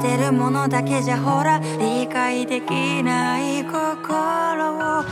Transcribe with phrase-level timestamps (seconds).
[0.00, 5.06] てるものだけじゃほら理解できない心をもう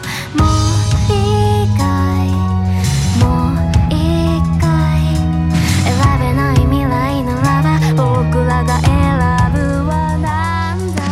[1.08, 1.12] 一
[1.76, 2.30] 回
[3.21, 3.56] もう
[3.90, 5.15] 一回
[5.85, 8.90] 選べない未来ならば僕らが選
[9.53, 9.58] ぶ
[9.88, 11.02] はなんだ？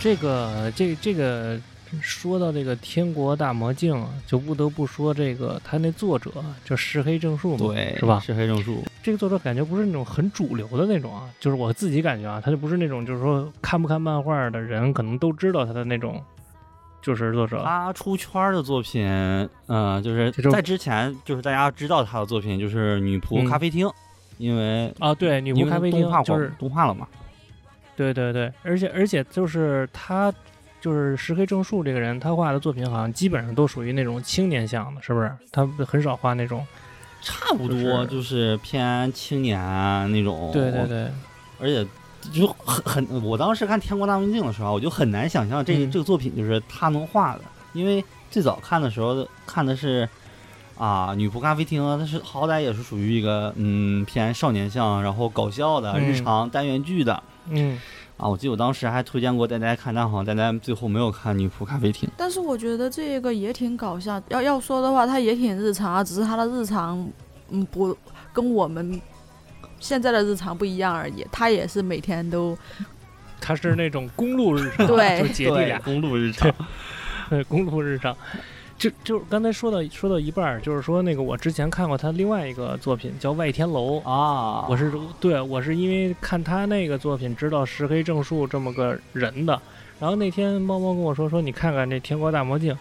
[0.00, 1.58] 这个这这个
[2.00, 6.30] 说到这个《天国大魔镜》啊，就不得不说这个他那作者
[6.64, 8.20] 就石黑正树嘛，对，是吧？
[8.20, 16.22] 石黑正树，这个作者感觉不是那种很主流的那种啊，就是我自己感觉啊，他就不是那种就是说看不看漫画的人可能都知道他的那种，
[17.00, 17.62] 就是作者。
[17.64, 19.06] 他出圈儿的作品，
[19.66, 23.86] 嗯、就是在之前就是大家知道他的作品就是《女仆嗯咖啡厅》，
[24.36, 27.06] 因为啊，对，女仆咖啡厅就是动画了嘛，
[27.96, 30.32] 对对对，而且而且就是他，
[30.80, 35.30] 就是石黑正树这个人，他画的作品好像基本上都属于那种青年向的，是不是？
[35.52, 36.66] 他很少画那种。
[37.20, 40.50] 差不多就是偏青年啊那种。
[40.52, 41.08] 对对，对，
[41.60, 41.86] 而且
[42.32, 47.40] 就很很，我当时看《天国大魔镜》的时候，我就很难想象这个、嗯这个作品就是他能画的，
[47.72, 50.08] 因为最早看的时候看的是。
[50.80, 57.76] 啊，女仆咖啡厅，它是好歹也是属于一个嗯偏少年向，然后搞笑的、嗯日常单元剧的嗯，
[58.18, 58.28] 啊。
[58.28, 62.06] 我记得我当时还推荐过呆呆看，但好像呆呆最后没有看女仆咖啡厅。
[62.16, 64.22] 但是我觉得这个也挺搞笑。
[64.28, 67.08] 要要说的话，它也挺日常啊，只是它的日常，
[67.48, 67.96] 嗯，不
[68.32, 69.00] 跟我们
[69.80, 71.26] 现在的日常不一样而已。
[71.32, 72.56] 它也是每天都
[73.40, 76.52] 他是那种公路日常，对就是姐弟俩公路日常，
[77.30, 78.14] 对公路日常。
[78.78, 89.60] 就就刚才说到说到一半儿，就是说那个我之前看过他另外一个作品叫《外天楼》啊，我是对我是因为看他那个作品知道石黑正树这么个人的，
[89.98, 92.72] 然后那天猫猫跟我说说你看看这《天国大魔镜》，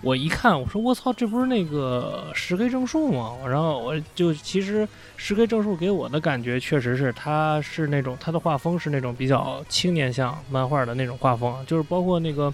[0.00, 3.36] 我一看我说我操这不是那个石黑正树吗？
[3.46, 12.50] 然后我就其实石黑正树给我的感觉确实是他是那种他的画风是那种比较青年向漫画的那种画风，就是包括那个。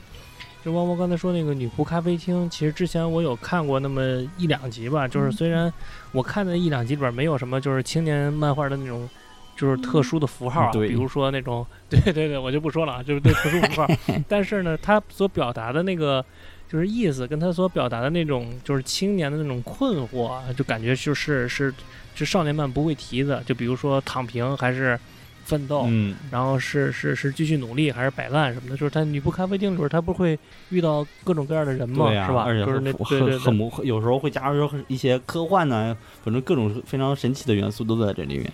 [0.65, 4.01] 就汪汪刚才说那个女仆咖啡厅，其实之前我有看过那么
[4.39, 5.71] 一两集吧，就是虽然
[6.11, 9.07] 我看的一两集里边没有什么就是青年漫画的那种，
[9.55, 13.87] 就是特殊的符号啊，对比如说那种，对对对，我就不说了啊，就是对特殊符号。
[14.27, 16.25] 但是呢，他所表达的那个
[16.67, 21.75] 就是意思，跟他所表达的那种就是青年的那种困惑啊，就感觉就是是
[22.15, 24.99] 是少年漫不会提的，就比如说躺平还是
[25.44, 30.38] 奋斗，嗯，然后是是是继续努力还是摆烂什么的，就是他女仆咖啡厅里边，他不会
[30.71, 32.44] 遇到各种各样的人嘛，是吧？
[32.44, 38.50] 而且就是那很对对对很很魔有时候会加入一些科幻呢，反正各种非常神奇的元素都在这里面。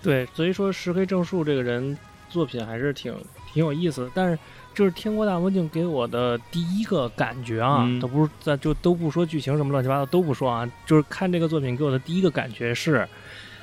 [0.00, 1.98] 对，所以说石黑正树这个人
[2.28, 3.12] 作品还是挺
[3.52, 4.38] 挺有意思的，但是
[4.72, 13.06] 就是《天国大魔镜》给我的第一个感觉啊，嗯都不是在就都不说剧情什么乱七八糟都不说啊，就是看这个作品给我的第一个感觉是。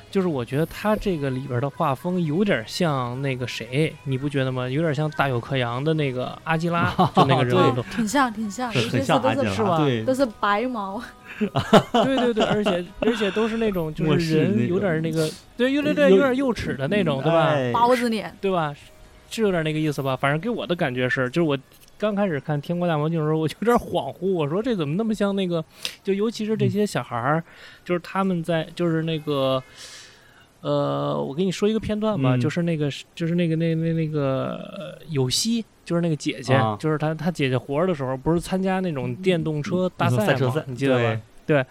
[0.10, 4.68] 就是我觉得他这个里边的画风有点像那个谁，你不觉得吗？
[4.68, 11.02] 有点像大有克洋的那个阿基拉， 就那个人物的挺像挺像，很些是都是像阿基拉，是吧对都是白毛。
[11.92, 17.50] 对对对，而且而且都是那种就是人有点那个，对，有点对，有有点幼齿的那种，对吧？
[17.50, 18.74] 哎包子脸，对吧？
[19.30, 20.16] 是有点那个意思吧？
[20.16, 21.56] 反正给我的感觉是，就是我
[21.98, 25.64] 刚开始看《天国大魔镜》的时候，我就有点恍惚，我说这怎么那么像那个？
[26.02, 27.44] 就尤其是这些小孩儿，
[27.84, 29.62] 就是他们在就是那个。
[30.68, 40.26] 呃，我给你说一个片段吧，嗯就是那个，就是那个，那那那个呃有希，就是那个姐姐，啊就是她，她姐姐活着的时候，不是参加那种电动车大赛吗？
[40.26, 41.22] 赛车赛，你记得吧？
[41.46, 41.66] 对？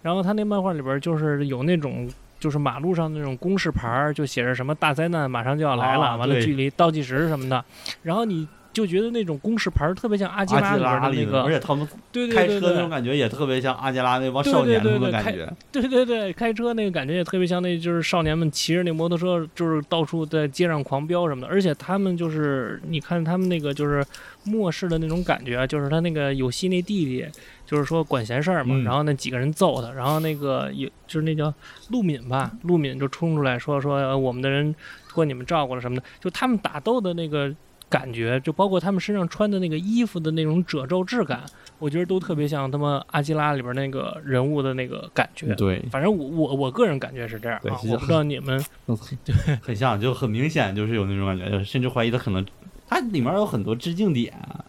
[0.00, 2.08] 然后他那漫画里边就是有那种，
[2.40, 7.62] 就是马路上那种公示牌儿，就写着什么大灾难马上就要来了，啊完了距离倒计时什么的，
[8.02, 15.56] 然后你就觉得那种公示牌儿特别像阿基拉的，那个，而且他们对对对开车那种对感觉也特别像阿基拉那帮对少年对对对开的感觉。
[15.72, 24.04] 对对对，开车那个感觉也特别像那就是少年们骑着那摩托车，就是到处在街上狂飙什么的，而且他们就是你看他们那个就是
[24.44, 27.26] 末世的那种感觉啊，就是他那个有希那弟弟。
[27.68, 31.52] 就是说管闲事儿嘛，嗯然后那几个人揍他，然后那个有就是那叫
[31.90, 34.74] 陆敏吧，陆敏就冲出来说说、呃我们的人
[35.06, 37.54] 托你们照顾了什么的，就他们打斗的那个
[37.88, 41.42] 感觉，就包括他们身上穿的那个衣服的那种褶皱质感，
[41.78, 45.54] 我觉得都特别像他们阿基拉里边那个人物的那个感觉。
[45.54, 52.44] 对，反正我我我个人感觉是这样我不知道你们对很像，就很明显就是有那种感觉，甚至怀疑他可能，
[52.86, 54.64] 它里面有很多致敬点啊、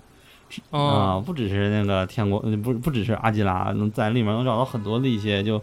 [0.71, 5.61] 啊，不只是那个天国，呃不不只是阿基拉，能在里面能找到很多的一些就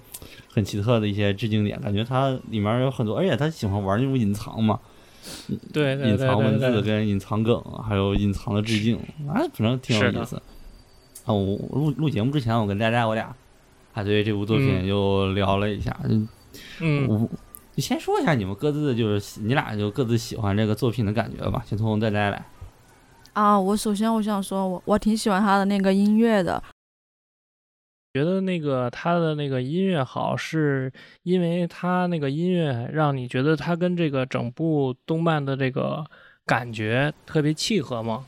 [0.53, 4.79] 很奇特的一些致敬点，感觉它里面有很多，而且他喜欢玩那种隐藏嘛，
[5.73, 8.97] 对隐藏文字跟隐藏梗，还有隐藏的致敬，
[9.29, 10.37] 啊，反正挺有意思。
[11.25, 13.35] 啊，我我录录节目之前，我跟大家我俩
[13.93, 14.87] 还对这部作品嗯。
[14.87, 15.97] 又聊了一下，
[16.81, 17.29] 嗯我
[17.75, 22.45] 就先说一下你们各自就是你俩就各自喜欢这个作品的感觉吧，先从呆呆来。
[23.33, 26.63] 啊，我首先我想说，我我挺喜欢他的那个音乐的，
[28.17, 30.91] 觉得那个他的那个音乐好，是
[31.23, 36.03] 因为他那个音乐让你觉得他跟这个整部动漫的这个
[36.47, 38.25] 感觉特别契合吗？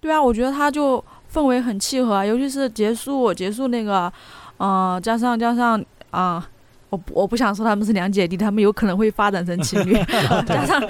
[0.00, 1.02] 对啊，我觉得他就
[1.32, 4.12] 氛围很契合啊，尤其是结束结束那个，
[4.56, 5.80] 呃，加上加上
[6.10, 6.44] 啊、
[6.90, 9.94] 我不我不想说他们是两姐弟，他们有可能会发展成情侣，
[10.44, 10.82] 加上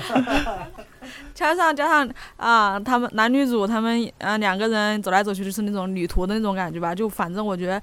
[1.35, 7.83] 加上加上啊、他们男女主他们呃两个人走来走去就是那种旅途的那种感觉吧，就反正我觉得。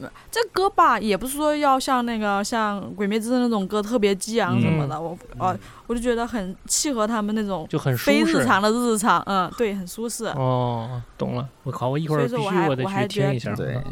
[0.00, 8.44] 呃这歌吧，也不是说要像那个像《鬼灭之刃》那种歌特别激昂什么的，我呃我就觉得很契合他们那种就很非日。
[8.44, 10.26] 常的日常，嗯，对，很舒适。
[10.26, 11.48] 哦，懂了。
[11.64, 13.54] 我靠，我一会儿所以说我还必须我还觉得去听一下。
[13.54, 13.82] 对，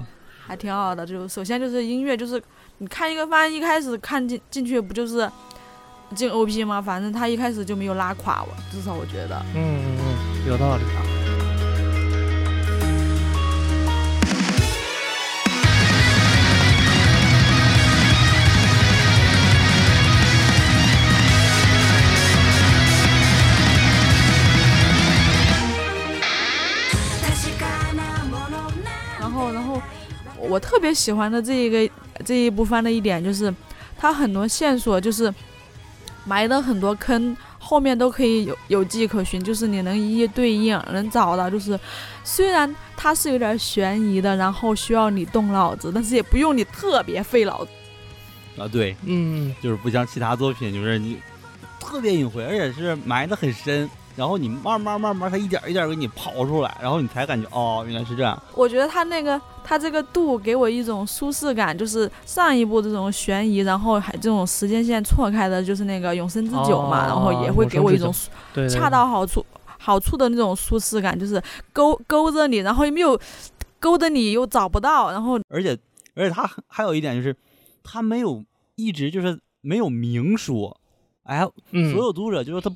[0.46, 1.04] 还挺好的。
[1.04, 2.40] 就首先就是音乐，就是
[2.78, 5.28] 你看一个番一开始看进进去不就是
[6.14, 6.80] 进 OP 吗？
[6.80, 9.36] 反正他一开始就没有拉垮我，至少我觉得。
[9.54, 10.82] 嗯嗯嗯，有道理。
[10.84, 11.15] 確
[30.48, 31.92] 我特别喜欢的这一个
[32.24, 33.52] 这一部番的一点就是，
[33.98, 35.32] 它很多线索就是
[36.24, 41.48] 埋的很多坑，后面都可以有有迹可循，就是你能一一对应，能找到。
[41.48, 41.78] 就是
[42.24, 47.70] 虽然它是有点悬疑的，然后需要你动脑子，但是也不用你特别费脑子。
[48.60, 51.18] 啊对，嗯，就是不像其他作品，就是你
[51.78, 58.42] 特别隐晦，而且是埋的很深，然后你慢慢慢慢，它一点一点给你刨出来，然后你才感觉哦，原来是这样。
[58.54, 68.10] 我觉得他那个他这个度给我一种舒适感，就是上一部这种悬疑，然后还这种时间线错开的，就是那个永生之酒嘛，哦然后也会给我一种
[68.70, 69.44] 恰到好处
[69.78, 71.40] 好处的那种舒适感，就是
[71.72, 73.20] 勾勾着你，然后又没有
[73.78, 75.78] 勾着你又找不到，然后而且
[76.14, 77.36] 而且它还有一点就是，
[77.84, 78.42] 它没有
[78.76, 80.74] 一直就是没有明说，
[81.24, 82.74] 哎，嗯，所有读者就是他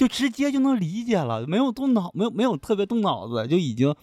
[0.00, 3.94] 就直接就能理解了，没有动脑，没有没有特别动脑子，就已经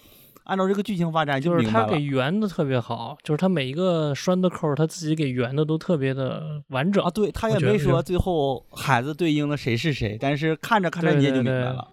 [0.44, 1.99] 按照这个剧情发展就是他给。
[1.99, 7.09] 圆的特别好，就是他每一个拴的扣，他自己给圆的都特别的完整啊，。
[7.09, 11.88] 对他也没说最后孩子对应的谁是谁，但是看着看着你也就明白了。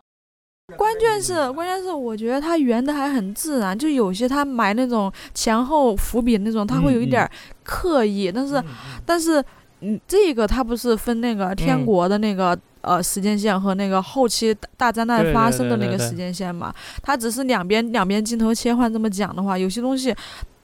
[0.77, 7.27] 关键是关键是我觉得他圆的还很自然，就有些他埋那种前后伏笔那种，他会有一点
[7.63, 8.63] 刻意，但是
[9.07, 9.43] 但是，
[9.81, 16.75] 嗯，这个他不是分那个天嗯国的那个、呃时间线和那个后期大大灾难发生的那个时间线嘛？
[17.03, 20.15] 它只是两边两边镜头切换这么讲的话，有些东西。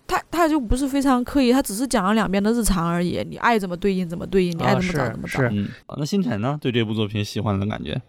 [0.07, 3.25] 他他就不是非常刻意，他只是讲了两边的日常而已。
[3.31, 5.41] 你爱怎么对应怎么对应，你爱啊怎么找怎么找。
[5.41, 6.59] 是，嗯，啊那星辰呢？
[6.61, 8.03] 对这部作品喜欢的感觉？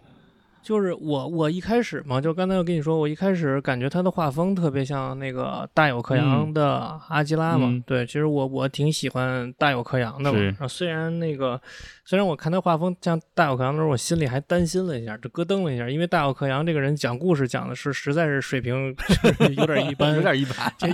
[0.62, 7.66] 就是我我一开始嘛，就刚才我跟你说，我一开始感觉他的画风特别像那个大有克洋的阿基拉嘛。
[7.68, 10.38] 嗯对，其实我我挺喜欢大有克洋的嘛。
[10.38, 11.60] 然后虽然那个
[12.04, 18.94] 虽然我看他画风像大有克洋的时候，我心里还担心了一下，就咯噔了一下，因为大有克洋这个人讲故事讲的是实在是水平
[19.56, 20.72] 有点一般， 有点一般。
[20.78, 20.88] 这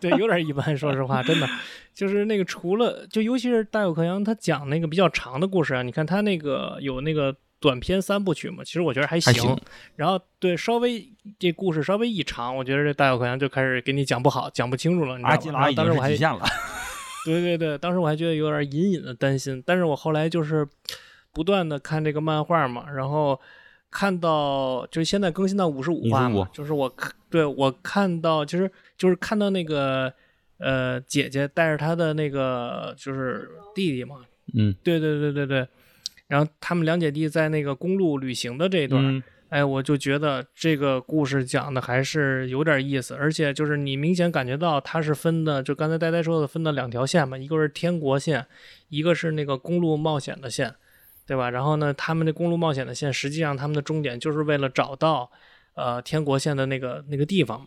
[0.00, 1.48] 对有点一般，说实话，真的
[1.92, 9.32] 就是那个除了就尤其是大有克洋他讲那个比较长的故事啊，你看他那个有那个短篇三部曲嘛，其实我觉得还行。
[9.32, 9.56] 还行
[9.94, 11.06] 然后对稍微
[11.38, 15.34] 这故事稍微一长，我觉得这大有克洋就开始给你讲不好，讲不清楚了，你知道吗？
[15.34, 16.40] 阿基然拉当时我还是极限了。
[17.26, 20.66] 对对对，当时我还觉得有点隐隐的担心，但是我后来就是
[21.32, 23.38] 不断的看这个漫画嘛，然后
[23.90, 30.10] 看到就是现在更新到五十五话嘛就是我看对我看到其实就是看到那个
[30.58, 34.16] 呃姐姐带着她的那个就是弟弟嘛，
[34.54, 35.68] 嗯，对对对对对，
[36.30, 48.46] 然后他们两姐弟在那个公路旅行的这一段，嗯哎，我就觉得这个故事讲的还是有点意思，而且就是你明显感觉到它是分的，就刚才呆呆说的分的两条线嘛，一个是天国线，
[48.90, 50.72] 一个是那个公路冒险的线，
[51.26, 51.50] 对吧？
[51.50, 55.28] 然后呢，他们的公路冒险的线，实际上他们的终点就是为了找到
[55.74, 57.66] 呃天国线的那个那个地方嘛。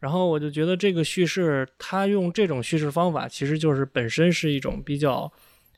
[0.00, 5.32] 然后我就觉得这个叙事，他用这种叙事方法，其实就是本身是一种比较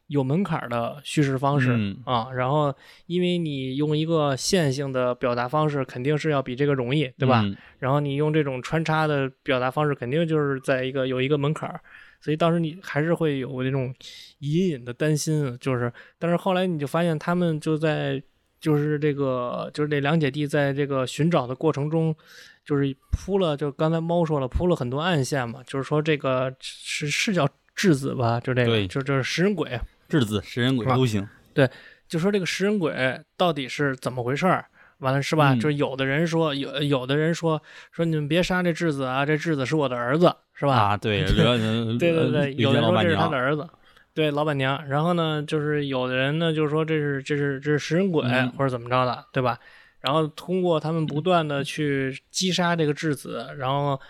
[0.09, 2.29] 有门槛儿的叙事方式、嗯啊。
[2.33, 2.75] 然后，
[3.07, 7.43] 因为你用一个线性的表达方式，肯定是要比这个容易，对吧？
[7.43, 11.79] 嗯然后你用这种穿插的表达方式，肯定就是在一个有一个门槛儿，
[12.23, 13.95] 所以当时你还是会有那种
[14.39, 18.21] 隐隐的担心，就是，但是后来你就发现他们就在
[18.59, 22.17] 就是这个就是这两姐弟在这个寻找的过程中，
[22.65, 31.29] 就是铺了，就刚才猫说了，铺了很多暗线嘛，就是说这个是是叫质子吧，就这个，就就是食人鬼，质子、食人鬼都行。
[31.55, 31.69] 对
[32.09, 34.65] 就说这个食人鬼到底是怎么回事儿？
[34.99, 35.53] 完了是吧？
[35.53, 40.75] 嗯就是有的人说，有有的人说说你们别杀这质子啊，这质子是我的儿子，是吧？
[40.75, 41.25] 啊，对，
[41.99, 43.69] 对对对，有人说这是他的儿子，
[44.15, 44.89] 对老板娘。
[44.89, 49.59] 然后呢，就是有的人呢，就是说这是这是这是食人鬼、嗯或者怎么着的，对吧？
[50.01, 54.01] 然后通过他们不断的去击杀这个质子，然后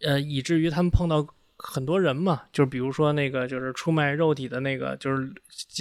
[0.00, 1.24] 呃，以至于他们碰到
[1.64, 5.32] 很多人嘛，就是比如说那个就是出卖肉体的那个，就是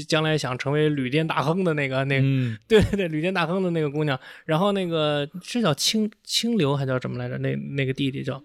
[0.08, 4.20] 将来想成为旅店大亨的那个那个，嗯， 对对对，旅店大亨的那个姑娘。
[4.46, 7.38] 然后那个是叫清清流还叫什么来着？
[7.40, 8.42] 那那个弟弟叫。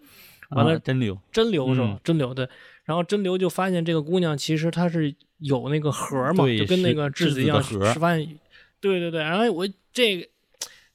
[0.50, 1.86] 完了啊真流，真流是吧？
[1.88, 2.48] 嗯真流对，
[2.84, 7.60] 然后真流就发现这个姑娘其实她是有那个核嘛，就跟那个质子一样，
[7.96, 8.38] 发现，
[8.80, 10.28] 对对对，然后我这个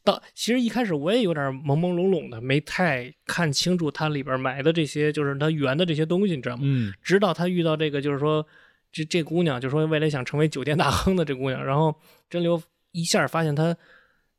[0.04, 6.64] 到其实一开始我也有点朦朦胧胧的，没太看清楚它里边埋的这些，就是它圆的这些东西，你知道吗？
[6.66, 8.46] 嗯直到他遇到这个，就是说
[8.92, 11.96] 这这姑娘，就是说未来想成为酒店大亨的这姑娘，然后
[12.30, 13.76] 真流一下发现她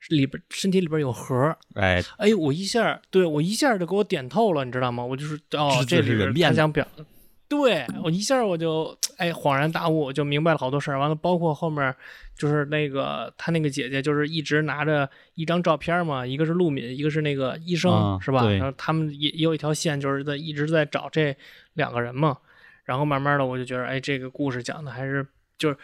[0.08, 5.04] 里边身体里边有核儿，哎，哎，我一下对我一下就给我点透了，你知道吗？
[5.04, 6.84] 我就是哦，这是人变他想表，
[7.52, 10.98] 对我一下我就哎恍然大悟，就明白了好多事儿。
[10.98, 11.94] 完了，包括后面
[12.34, 18.48] 就是那个他那个姐姐，就是一直拿着一张照片嘛，一个是陆敏，一个是那个医生，啊是吧？
[18.58, 21.36] 然后他们也也有一条线，就是在一直在找这
[21.74, 22.38] 两个人嘛。
[22.84, 25.24] 然后慢慢的，我就觉得，哎，这个故事讲的还是
[25.56, 25.76] 就是，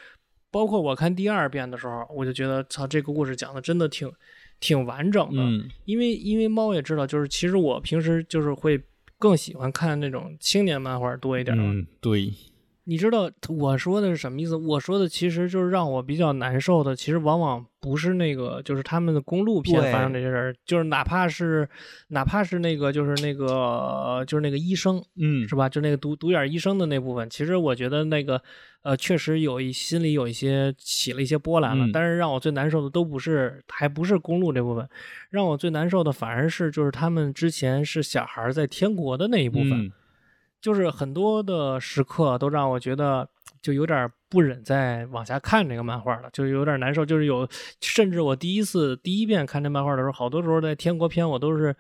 [0.50, 4.10] 包括我看第二遍的时候，我就觉得，操，这个故事讲的真的挺
[4.58, 5.42] 挺完整的。
[5.42, 8.80] 嗯因为因为猫也知道，就是其实我平时就是会
[9.18, 11.60] 更喜欢看那种青年漫画多一点儿。
[11.60, 12.32] 嗯，对，
[12.88, 14.56] 你知道我说的是什么意思？
[14.56, 21.68] 我说的其实就是让我比较难受的，其实往往不是那个，就是他们的公路片对发生这些事儿，就是哪怕是
[22.08, 25.68] 哪怕是那个，就是那个呃就是那个医生，嗯是吧？
[25.68, 28.42] 就那个独独眼医生的那部分，其实我觉得那个
[28.80, 31.84] 呃，确实有一心里有一些起了一些波澜了。
[31.84, 34.88] 嗯但是让我最难受的都不是，还不是公路这部分，
[35.28, 39.92] 让我最难受的反而是就是他们之前是小孩儿在天国的那一部分，嗯
[40.60, 43.28] 就是很多的时刻都让我觉得
[43.62, 47.04] 就有点不忍再往下看这个漫画了，就是有点难受。
[47.04, 47.48] 就是有，
[47.80, 51.74] 甚至我第一次第一遍看这漫画的时候，好多时候在天国篇我都是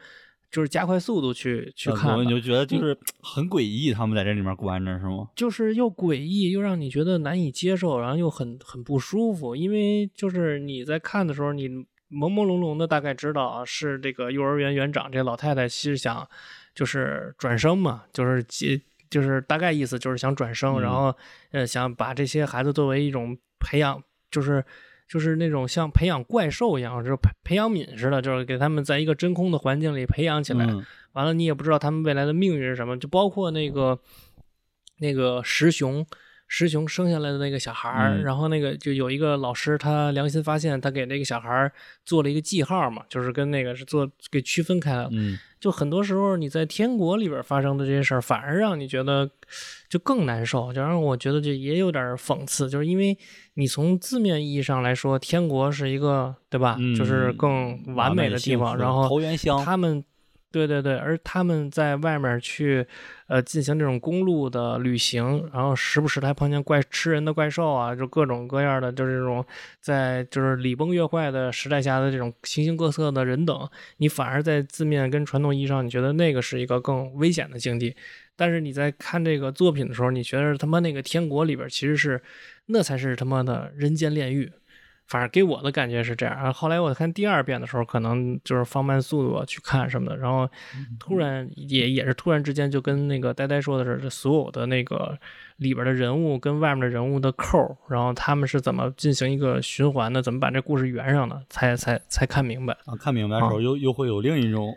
[0.50, 5.28] 就是加快速度去去看的你就觉得就是 很诡异，他们在这里面关着是吗？
[5.36, 9.54] 就是又诡异，又让你觉得难以接受，然后又很很不舒服。
[9.54, 16.26] 因为就是你在看的时候，你朦朦胧胧的大概知道啊，是这个幼儿园园长这老太太其实想
[16.78, 18.80] 就是转生嘛，就是接
[19.10, 21.12] 就是大概意思就是想转生，嗯然后
[21.50, 24.64] 呃想把这些孩子作为一种培养，就是。
[25.10, 33.98] 就是那种像培养怪兽一样，就是培培养皿似的，就是给他们在一个真空的环境里培养起来，嗯完了，你也不知道他们未来的命运是什么，就包括那个
[34.98, 36.06] 那个石熊，
[36.46, 41.72] 石雄生下来的那个小孩儿，嗯然后那个就有一个老师，他良心发现，他给那个小孩儿
[42.04, 45.08] 做了一个记号嘛，就是跟那个是做给区分开了。
[45.12, 49.28] 嗯就很多时候你在天国里边发生的这些事儿，反而让你觉得
[49.88, 53.16] 就更难受，就让我觉得这也有点讽刺，就是因为
[53.54, 59.08] 你从字面意义上来说，天国是一个对吧，嗯，就是更完美的地方，然后
[59.64, 60.04] 他们，
[60.50, 62.86] 对对对，而他们在外面去，
[63.26, 69.44] 呃，进行这种公路的旅行，然后时不时还碰见怪吃人的怪兽啊，就各种各样的，就是这种
[69.78, 77.94] 在就是礼崩乐坏的时代下的这种形形各色的人等，你反而在字面跟传统意义上，你觉得那个是一个更危险的境地。
[78.34, 82.22] 但是你在看这个作品的时候，你觉得他妈那个天国里边其实是，
[82.66, 84.50] 那才是他妈的人间炼狱。
[85.08, 86.36] 反正给我的感觉是这样。
[86.36, 90.48] 然后后来我看第二遍的时候，可能就是放慢速度去看什么的，然后
[91.00, 95.18] 突然也也是突然之间就跟那个呆呆说的是，这所有的那个
[95.56, 102.74] 里边的人物跟外面的人物的扣，然后他们是怎么进行一个循环的，怎么把这故事圆上的，才才才看明白。
[102.84, 104.76] 啊，看明白的时候又又会有另一种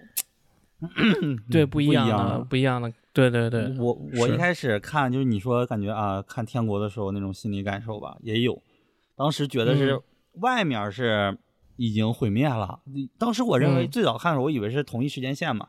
[1.51, 8.61] 对，不一样样的，不一样的，对对对，我我一开始看就是你说感觉啊，看天国的时候那种心理感受吧，也有。
[9.15, 10.01] 当时觉得是嗯
[10.39, 11.37] 外面是
[11.75, 12.79] 已经毁灭了，
[13.17, 15.67] 当时我认为嗯最早看的时候，我以为是同一时间线嘛，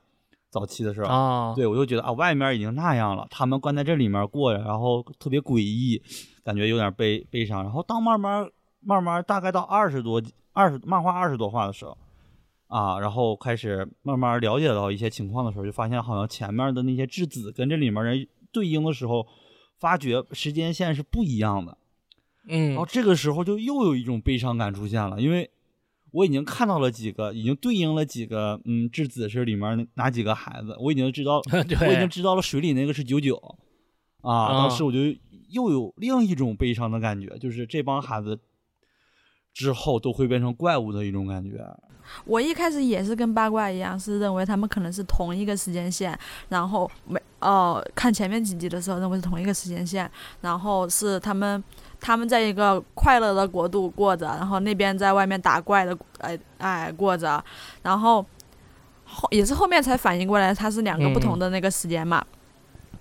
[0.51, 1.09] 早期的时候。
[1.09, 6.03] 啊，对，我就觉得啊，外面已经那样了，他们关在这里面过，然后特别诡异，
[6.45, 7.63] 感觉有点悲悲伤。
[7.63, 8.49] 然后当慢慢
[8.81, 11.97] 慢慢大概到二十多二十漫画二十多话的时候，
[12.69, 19.27] 啊，然后开始慢慢了解到一些情况的时候，就发现好像前面的那些质子跟这里面人对应的时候，
[19.81, 21.79] 发觉时间线是不一样的。
[22.49, 25.51] 嗯然后这个时候就又有一种悲伤感出现了，因为
[26.11, 33.37] 我已经看到了几个，已经对应了几个，嗯，质子是里面哪几个孩子，我已经知道， 我已经知道了水里那个是九九，
[34.23, 34.99] 啊，啊当时我就
[35.51, 38.39] 又有另一种悲伤的感觉，就是这帮孩子
[39.55, 41.65] 之后都会变成怪物的一种感觉。
[42.25, 46.19] 我一开始也是跟八卦一样，是认为他们可能是同一个时间线，
[46.49, 50.09] 然后没哦、看前面几集的时候认为是同一个时间线，
[50.43, 51.63] 然后是他们
[52.03, 57.43] 他们在一个快乐的国度过着，然后那边在外面打怪的哎哎过着，
[57.83, 58.27] 然后
[59.05, 62.23] 后也是后面才反应过来它是两个不同的那个时间嘛。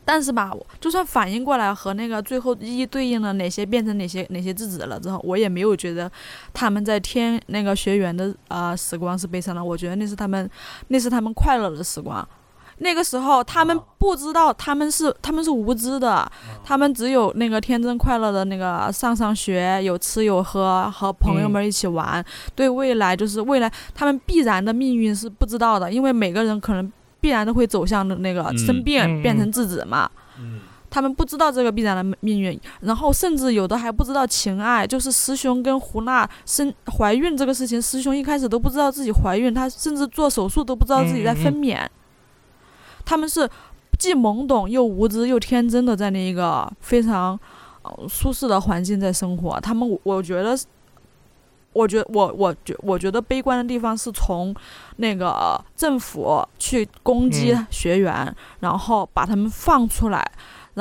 [0.04, 6.12] 但是吧，我就算反应过来和那个最后一一对应了哪些变成哪些哪些质子了之后，我也没有觉得
[6.54, 10.50] 他们在天那个学员的呃时光是悲伤的，我觉得那是他们
[10.88, 12.28] 那是他们快乐的时光。
[12.84, 16.30] 那个时候他们不知道他们是他们是无知的，
[16.64, 22.24] 他们只有那个天真快乐的那个上上学，有吃有喝，和朋友们一起玩。
[22.56, 30.10] 对未来就是未来他们必然的命运是不知道的，因为每个人可能必然都会走向那个嗯生病、嗯变成自己嘛。
[30.40, 41.86] 嗯，他们不知道这个必然的命运，然后甚至有的还不知道情爱，就是师兄跟胡娜生怀孕这个事情，师兄一开始都不知道自己怀孕，他甚至做手术都不知道自己在分娩，
[43.12, 43.50] 他们是
[44.00, 47.38] 既懵懂又无知又天真的在那一个非常、
[47.82, 50.58] 呃、舒适的环境在生活，他们我我觉得。
[51.74, 54.54] 我觉我我觉我觉得悲观的地方是从
[54.98, 60.22] 那个政府去攻击嗯学员，然后把他们放出来，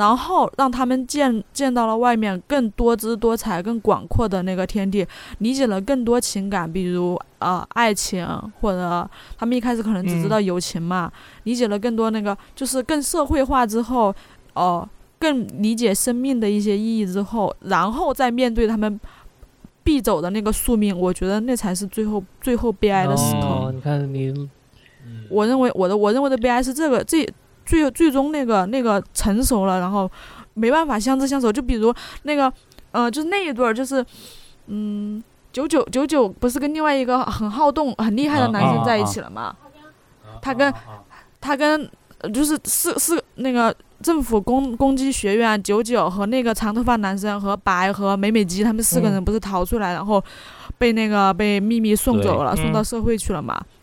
[0.01, 5.05] 然后让他们见见到了外面更多姿多彩、更广阔的那个天地，
[5.37, 8.27] 理解了更多情感，比如呃爱情，
[8.59, 11.11] 或者他们一开始可能只知道友情嘛，
[11.43, 14.11] 理解了更多那个就是更社会化之后，
[14.55, 14.89] 哦、
[15.19, 18.99] 更理解生命的一些意义之后，然后再面对他们
[19.83, 23.41] 必走的那个宿命，我觉得那才是最后最后悲哀的时刻。
[23.41, 24.49] 哦，你看你
[25.29, 27.23] 我认为我的我认为的悲哀是这个，这
[27.71, 30.11] 最最终那个那个成熟了，然后
[30.55, 31.49] 没办法相知相守。
[31.49, 32.51] 就比如那个，
[32.91, 34.05] 呃，就是那一对儿，就是
[34.67, 39.55] 嗯，九九九九不是跟另外一个很好动、很厉害的男生在一起了吗？
[40.41, 40.73] 他跟
[41.39, 50.21] 他跟呃就是四四那个政府攻攻击学院九九和那个长头发男生和白和美美姬他们四个人不是逃出来，然后
[50.77, 53.57] 被那个被秘密送走了，送到社会去了嘛？
[53.57, 53.80] 对，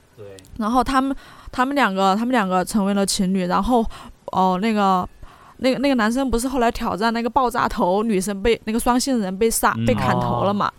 [0.59, 1.17] 然后他们
[1.51, 3.85] 他们两个他们两个成为了情侣，然后
[4.27, 5.09] 哦那个
[5.57, 10.71] 那个那个男生不是后来挑战那个爆炸头女生被那个双性人被杀、嗯被砍头了嘛？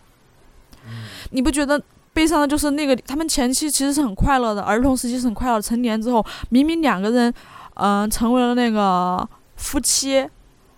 [1.31, 1.81] 你不觉得？
[2.11, 7.33] 悲伤的就是那个，他们前期其实是很快乐的，儿童时期是很快乐，成年之后明明两个人，
[7.75, 10.27] 嗯、成为了那个夫妻，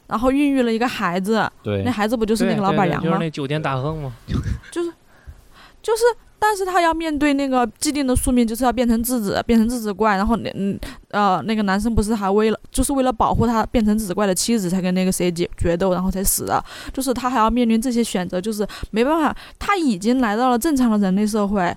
[0.08, 3.10] 然后孕育了一个孩子，对那孩子不就是那个老板娘吗？
[3.10, 4.12] 就是那酒店大亨吗？
[4.70, 4.92] 就是。
[5.82, 6.04] 就是，
[6.44, 10.18] 但是他要面对那个既定的宿命，就是要变成质子，变成质子怪。
[10.18, 10.78] 然后那嗯
[11.10, 16.62] 呃，那个男生不是还为了，就是为了保护他变成质子怪的妻子，才跟那个谁决决斗，然后才死的。
[16.92, 21.72] 就是他还要面临这些选择，就是没办法，他已经来到了正常的人类社会，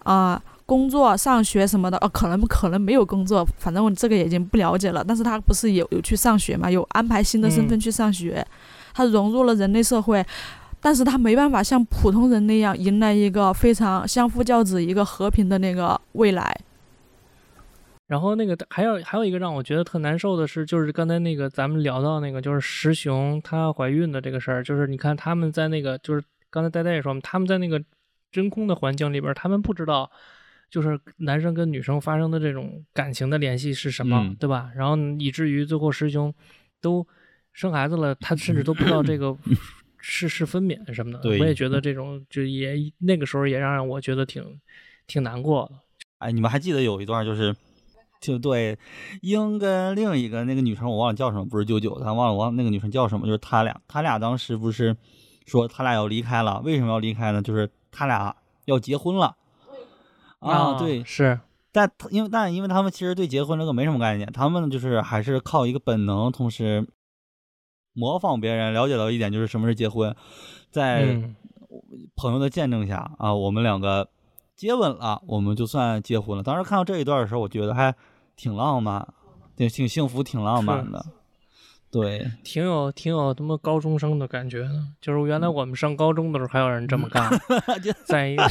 [0.00, 5.02] 啊、工作、上学什么的，哦，可能可能没有工作，反正我这个已经不了解了。
[5.02, 8.46] 但是他不是有有去上学嘛，有安排新的身份去上学，
[8.92, 10.22] 他融入了人类社会，
[10.84, 16.54] 但是他没办法像普通人那样迎来一个非常相夫教子、一个和平的那个未来。
[18.06, 27.82] 然后那个还有还有一个让我觉得特难受的是，就是刚才那个咱们聊到那个就是石雄她怀孕的这个事儿，就是你看他们在那个就是刚才呆呆也说嘛，他们在那个
[28.30, 30.10] 真空的环境里边儿，他们不知道
[30.70, 34.70] 就是男生跟女生发生的这种感情的联系是什么，嗯对吧？
[34.76, 36.34] 然后以至于最后师兄
[36.82, 37.06] 都
[37.54, 39.34] 生孩子了，他甚至都不知道这个
[40.06, 41.18] 是是分娩什么的。
[41.20, 44.60] 对我也觉得这种就也那个时候也让我觉得挺
[45.06, 45.78] 挺难过的。
[46.18, 47.56] 哎，你们还记得有一段就是，
[48.20, 48.78] 就对，
[49.22, 54.94] 英跟另一个那个女生我忘了叫什么，不是九九，咱忘了忘了那个女生叫什么，就是他俩，他俩当时不是
[55.46, 57.40] 说他俩要离开了，为什么要离开呢？
[57.40, 58.36] 就是他俩
[58.66, 59.36] 要结婚了。
[60.40, 61.40] 啊，对，是，
[61.72, 66.86] 但因为但因为他们其实对结婚这个没什么概念，他们就是还是靠一个本能，同时
[67.94, 70.14] 模仿别人，了解到一点就是什么是结婚，
[70.70, 71.34] 在嗯，
[72.14, 74.08] 朋友的见证下啊，我们两个
[74.54, 76.42] 接吻了，我们就算结婚了。
[76.42, 77.94] 当时看到这一段的时候，我觉得还
[78.36, 79.06] 挺浪漫，
[79.56, 81.04] 对，挺幸福，挺浪漫的。
[81.92, 87.30] 对，挺有挺有他妈高中生的感觉的，就是原来我们上高中的时候还有人这么干，
[88.04, 88.44] 在一个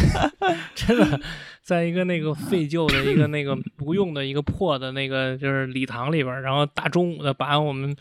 [0.73, 1.19] 真的，
[1.61, 7.93] 在一个那个废旧的一个那个不用的一个破的那个就是礼堂里边儿，然后大中午的把我们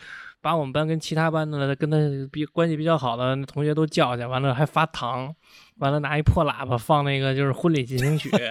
[0.42, 1.96] 把我们班跟其他班的跟他
[2.32, 5.32] 比关系比较好的同学都叫去，完了还发糖，
[5.78, 8.28] 完了拿一破喇叭放那个就是婚礼进行曲，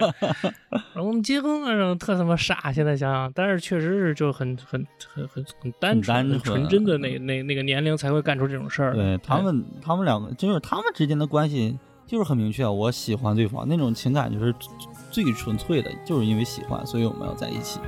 [0.72, 8.94] 然后我们结婚的时候特他妈傻，现在想想，但是确实是就很很很很很单纯、纯纯真的那那那个年龄才会干出这种事儿。
[8.94, 14.50] 对他们，他们两个就是他们之间的关系，就是很明确，我喜欢对方那种情感就是
[15.10, 17.78] 最最纯粹的，就是因为喜欢，所以我们要在一起。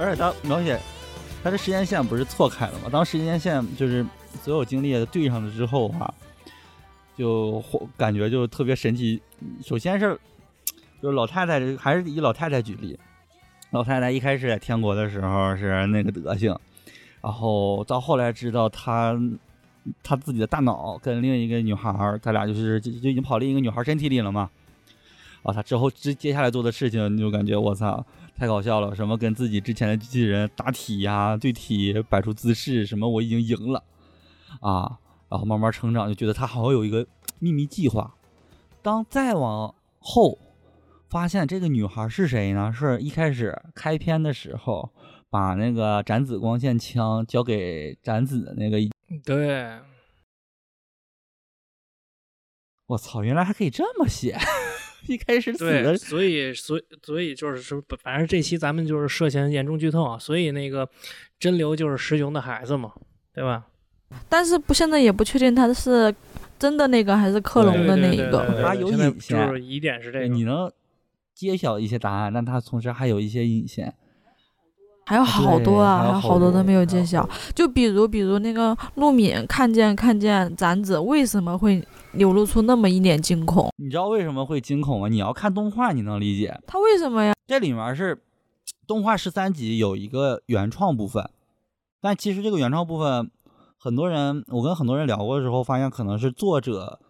[0.00, 0.80] 而且他描写
[1.44, 2.88] 他的时间线不是错开了吗？
[2.90, 4.04] 当时间线就是
[4.42, 6.14] 所有经历对上了之后的话，
[7.16, 7.62] 就
[7.98, 9.20] 感觉就特别神奇。
[9.62, 10.18] 首先是
[11.02, 12.98] 就是老太太，还是以老太太举例，
[13.72, 16.58] 老太太一开始在天国的时候是那个德行，
[17.20, 19.14] 然后到后来知道她
[20.02, 24.48] 她自己的大脑跟另一个女孩儿，他俩就是就就已经跑另一个女孩身体里了嘛。
[25.42, 28.04] 啊，他之后接接下来做的事情，你就感觉我操，
[28.40, 28.96] 太搞笑了！
[28.96, 33.84] 什么跟自己之前的机器人打体呀、对体摆出姿势，什么我已经赢了
[34.62, 34.98] 啊，
[35.28, 37.06] 然后慢慢成长，就觉得他好像有一个
[37.38, 38.16] 秘密计划。
[38.80, 40.38] 当再往后
[41.10, 42.72] 发现这个女孩是谁呢？
[42.72, 44.90] 是一开始开篇的时候，
[45.28, 48.78] 把那个斩子光线枪交给斩子的那个，
[49.22, 49.78] 对，
[52.86, 54.38] 我操，原来还可以这么写！
[55.08, 60.88] 一开始死对，的所以所以所以就是说，反正这期咱们就是涉嫌严重剧透啊，所以那个
[61.38, 62.92] 真流就是石雄的孩子嘛，
[63.34, 63.66] 对吧？
[64.28, 66.14] 但是不，现在也不确定他是
[66.58, 68.46] 真的那个还是克隆的那一个。
[68.52, 70.70] 对他有隐线就是疑点是这个，你能
[71.34, 73.94] 揭晓一些答案，但他同时还有一些隐线。
[75.10, 77.28] 还有好多啊，还有有好多都没有揭晓。
[77.52, 83.68] 就比如，比如那个陆敏看见看见展子，为什么会流露出那么一脸惊恐？
[83.76, 85.08] 你知道为什么会惊恐吗？
[85.08, 86.56] 你要看动画，你能理解。
[86.64, 87.34] 他为什么呀？
[87.48, 88.22] 这里面是
[88.86, 91.28] 动画十三集有一个原创部分，
[92.00, 93.32] 但其实这个原创部分，
[93.76, 97.00] 很多人我跟很多人聊过的时候，发现可能是作者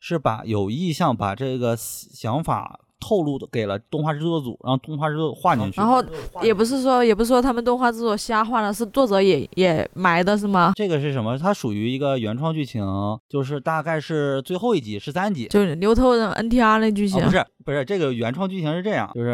[0.00, 5.78] 是把有意向把这个想法透露的给了动画制作组，让动画制作画进去。
[5.78, 6.02] 然后
[6.42, 10.72] 也不是说，也不是说他们动画制作瞎画的，是作者也也埋的是吗？
[10.74, 11.38] 这个是什么？
[11.38, 12.82] 它属于一个原创剧情，
[13.28, 19.30] 就是大概是最后一集十三集，就是牛头人 NTR 那剧情，哦、不是不是，这个原创剧情是这样，就是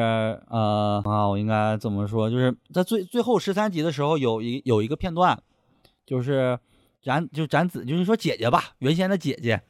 [0.49, 2.29] 呃啊，我应该怎么说？
[2.29, 5.39] 就是在最最后十三集的时候，有一有一个片段，
[6.05, 6.59] 就是
[7.01, 9.63] 展就是展子，就是说姐姐吧，原先的姐姐。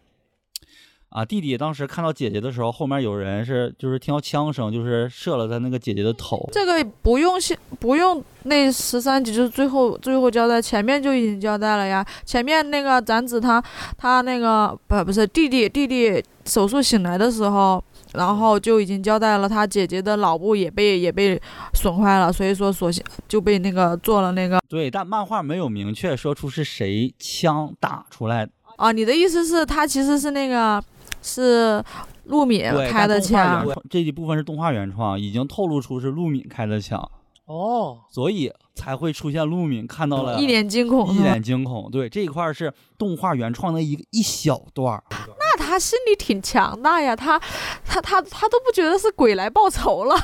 [1.11, 6.49] 啊，弟弟当时看到姐姐的时候，后面有人是就是听到枪声，就是射了他那个姐姐的头。
[6.53, 12.07] 这个不用现不用那十三集，就是最后最后交代，前面就已经交代了呀。
[12.25, 13.61] 前面那个展子他
[13.99, 21.41] 他那个不不是弟弟弟弟手术醒来的时候，然后就已经交代了他姐姐的脑部也被也被
[21.75, 28.53] 损坏了，所以说索性就被那个做了那个对，但漫画没有明确说出是谁枪打出来的。
[28.77, 28.93] 啊。
[28.93, 30.81] 你的意思是，他其实是那个
[31.23, 31.83] 是
[32.25, 37.11] 陆敏，开的枪这一部分是动画原创，已经透露出是陆敏开的枪，
[37.47, 41.19] 哦，所以才会出现陆敏看到了一脸惊恐一？
[41.19, 41.91] 脸惊恐。
[41.91, 45.05] 对，这一块儿是动画原创的一个一小段儿。
[45.11, 47.39] 那他心里挺强大呀，他
[47.85, 50.17] 他他他都不觉得是鬼来报仇了。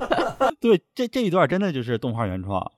[0.60, 2.72] 对，这这一段真的就是动画原创。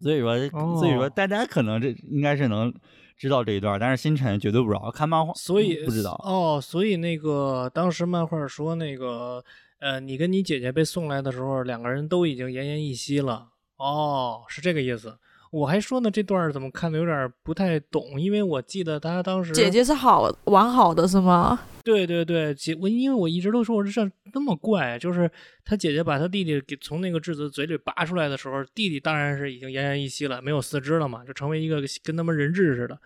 [0.00, 0.38] 所以说，
[0.78, 2.72] 所以说哦大家可能这应该是能
[3.18, 6.12] 知道这一段，但是星辰绝对不知道，看漫画所以不知道。
[6.24, 9.44] 哦，所以那个当时漫画说那个
[9.80, 13.48] 呃，你跟你姐姐被送来的时候，两个人都已经奄奄一息了。
[13.76, 15.18] 哦，是这个意思。
[15.50, 21.58] 我还说呢，这段儿怎么看的有点不太懂，因为我记得他当时姐姐是好完好的是吗？
[21.82, 25.30] 对对对，姐我因为我一直都说我这事儿那么怪，就是
[25.64, 32.98] 他姐姐把他弟弟给从那个质子嘴里拔出来的时候，弟弟当然是已经奄奄一息了，没有四肢了嘛，就成为一个跟他们人质似的。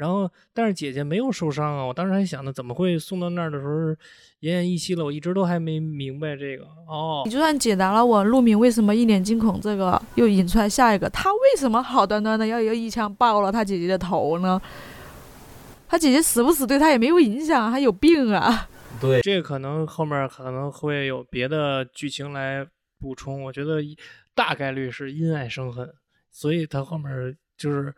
[0.00, 3.72] 然后，但是姐姐没有受伤啊，我当时还想呢，怎么会送到那儿的时候
[4.40, 5.04] 奄奄一息了？
[5.04, 6.64] 我一直都还没明白这个。
[6.88, 14.58] 哦你，就算解答了我陆敏为什么一脸惊恐，这个又引出来下一个，他为什么好端端的要要一枪爆了他姐姐的头呢？
[15.86, 18.68] 他姐姐死不死对他也没有影响啊，他有病啊！
[19.00, 22.66] 对，这个可能后面可能会有别的剧情来
[22.98, 23.82] 补充，我觉得
[24.34, 25.92] 大概率是因爱生恨，
[26.30, 27.92] 所以他后面就是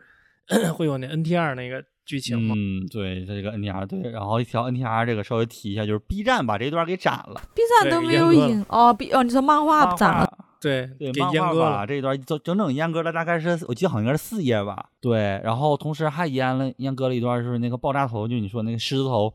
[0.73, 2.55] 会有那 NTR 那个剧情嘛。
[2.57, 11.71] 嗯，对，这个 NTR 对，然后一条 NTR 这个稍微提一下，就是 B 站把这段给斩了，B 站都没有影哦，B 哦，你说漫画漫斩了，对，对，给漫画阉割了。
[11.71, 14.89] 把这一段整整整阉割了，大概是我记得好像应该是四页吧。
[15.01, 19.33] 对，然后同时还阉了阉割了一段，就是那个爆炸头，就你说那个狮子头，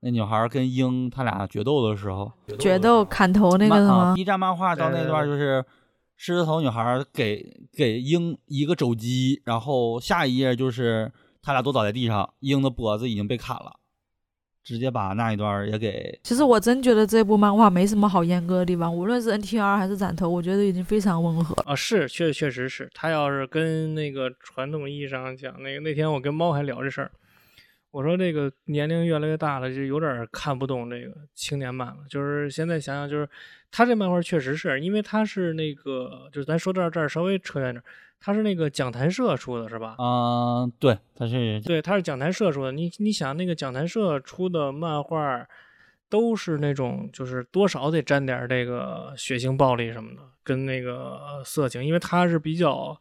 [0.00, 5.64] 那女孩跟鹰他俩决斗的时候，决斗砍头那个漫啊是吗？B 站漫画到那段就是
[6.16, 11.10] 狮子头女孩给给鹰一个肘击，然后下一页就是
[11.44, 13.76] 他俩都倒在地上，鹰的脖子已经被砍了，
[14.62, 21.64] 直接把那一段也给其实我真觉得这部漫画没什么好阉割的地方，无论是 NTR 还是斩头，我觉得已经非常温和了。
[21.66, 27.10] 啊，是确确实是他要是跟那个传统意义上讲，那个那天我跟猫还聊这事儿，
[27.94, 31.98] 我说这个年龄越来越大了，就有点儿看不懂这个青年漫了。
[32.08, 33.28] 就是现在想想，就是
[33.70, 37.84] 他这漫画确实是因为他是那个，就是咱说到这儿稍微扯远点儿，
[38.18, 39.94] 他是那个讲谈社出的是吧？
[40.00, 42.72] 嗯、对，他是对，他是讲谈社出的。
[42.72, 45.46] 你你想那个讲谈社出的漫画，
[46.08, 53.00] 都是那种就是多少得沾点儿这个血腥暴力什么的，跟那个呃色情，因为他是比较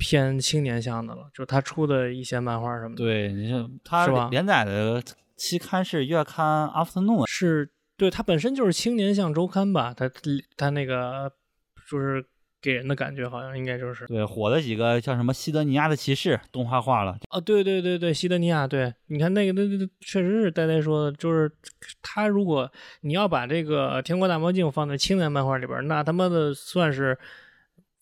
[0.00, 5.02] 偏青年向的了，就是他出的一些漫画什么的，对，你像他连载的
[5.36, 10.10] 期刊是月刊 Afternoon，是对他本身就是青年向周刊吧，他
[10.56, 11.30] 他那个
[11.88, 12.24] 就是
[12.62, 21.50] 给人的感觉好像应该就是对，火的几个像什么西德尼亚的骑士动画化了，啊，对对对对，西德尼亚，对，你看那个，那那确实是呆呆说的，就是
[22.02, 22.70] 他如果
[23.02, 27.18] 你要把这个《天国大魔镜》放在青年漫画里边，那他妈的算是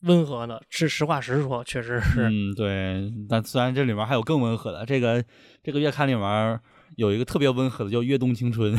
[0.02, 2.28] 温和的，是实话实说，确实是。
[2.28, 5.24] 嗯，对，但虽然这里面还有更温和的，这个
[5.62, 6.60] 这个月刊里面
[6.96, 8.72] 有一个特别温和的叫《跃动青春》，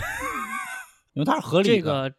[1.13, 1.75] 因为它是合理的。
[1.75, 2.13] 这个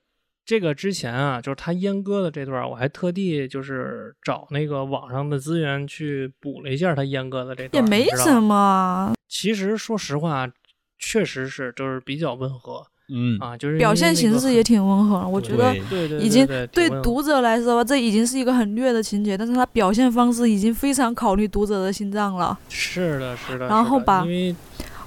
[0.44, 8.40] 这个之前啊，就是他阉割的这段，我还特地就是找那个网上的资源去补了一下他阉割的这段也，没什。
[8.40, 10.50] 么，其实说实话，
[10.98, 15.26] 确实是就是比较温和嗯，啊，就是表现形式也挺温和。
[15.28, 15.76] 我觉得
[16.18, 22.56] 已经对读者来说，这已经是一个很虐的情节，但是他表现方式已经非常考虑读者的心脏了。
[22.68, 23.66] 是的，是的。
[23.66, 24.24] 然后把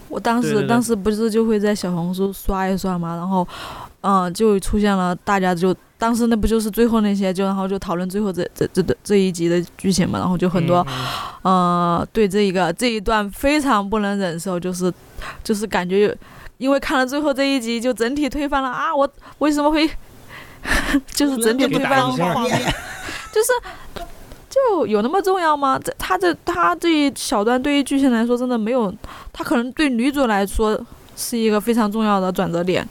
[0.09, 3.47] 我当时对对对当时不是就会在小红书刷一刷嘛，然后，
[4.01, 10.93] 嗯、就出现了大家就当时那不就是最后那些就然后就讨论最后这这这这这一集的剧情嘛，然后就很多、嗯
[11.43, 14.93] 嗯呃对这一个这一段非常不能忍受，就是
[15.43, 16.15] 就是感觉有
[16.57, 19.89] 因为看了最后这一集就整体推翻了啊，我为什么会
[21.13, 22.43] 就是整体推翻一下了，
[23.31, 23.51] 就是
[24.49, 25.79] 就有那么重要吗？
[25.83, 28.93] 这他这他这一小段对于剧情来说真的没有，
[29.31, 30.79] 他可能对女主来说
[31.15, 32.87] 是一个非常重要的转折点。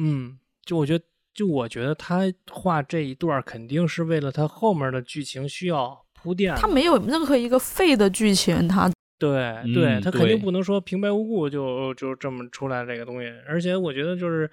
[0.00, 6.60] 嗯，就我觉得，就我觉得他画这一段肯定是为了他后面的剧情需要铺垫的。
[6.60, 13.28] 他没有任何一个废的剧情，他对对，嗯他肯定不能说平白无故就就这么出来这个东西。
[13.46, 14.48] 而且我觉得就是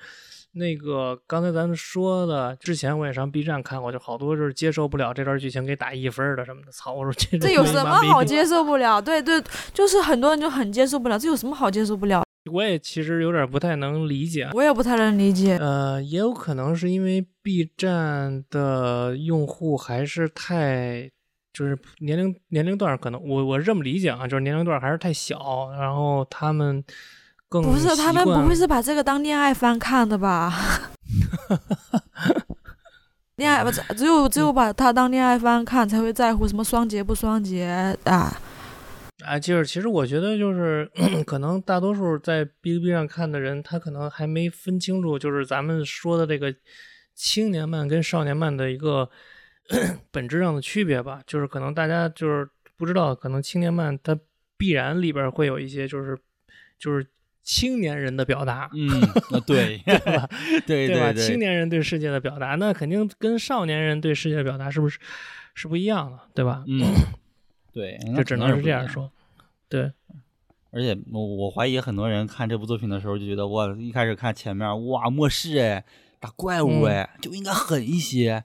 [0.54, 6.72] 那个刚才咱们说的，之前我也上 B 站看过，就好多就是接受不了这段剧情给打一分的什么的。
[6.72, 6.94] 操！
[6.94, 8.24] 我说这这有什么好？
[8.24, 9.02] 接受不了？
[9.02, 9.42] 对对，
[9.74, 12.24] 就是很多人就很接受不了，这有什么好接受不了？
[12.52, 14.48] 我也其实有点不太能理解。
[14.54, 15.58] 我也不太能理解。
[15.58, 21.10] 呃，也有可能是因为 B 站的用户还是太，
[21.56, 26.84] 就是年龄年龄段可能我我是这么理解啊，就是年龄段还是太小，然后他们
[27.48, 30.54] 更不是，他们不会是把这个当恋爱番看的吧？
[33.38, 38.36] 恋爱不只只有只有把它当恋爱番看，才会在乎什么双节不双节啊。
[39.26, 40.90] 啊，就是其实我觉得就是
[41.26, 46.54] 可能大多数在哔哩哔哩上看的人，他可能还没分清楚，就是咱们说的这个
[47.14, 49.10] 青年漫跟少年漫的一个
[50.12, 51.22] 本质上的区别吧。
[51.26, 54.18] 就是可能大家就是不知道，可能青年漫它
[54.58, 56.18] 必然里边会有一些就是
[56.78, 57.06] 就是
[57.44, 60.30] 青年人的表达，嗯，啊对，对吧？
[60.66, 61.14] 对对吧？
[61.14, 65.00] 对青年人对世界的表达，那肯定跟少年人对世界的表达是不是
[65.54, 66.64] 是不一样的，对吧？
[66.68, 66.84] 嗯，
[67.72, 68.88] 对， 就只能是这样。
[68.88, 69.12] 说。
[69.68, 69.92] 对，
[70.72, 75.84] 而且我我怀疑很多人看这部作品的时候就觉得，哇，一开始看前面，哇，末世哎，
[76.20, 78.44] 打怪物嗯哎，就应该狠一些，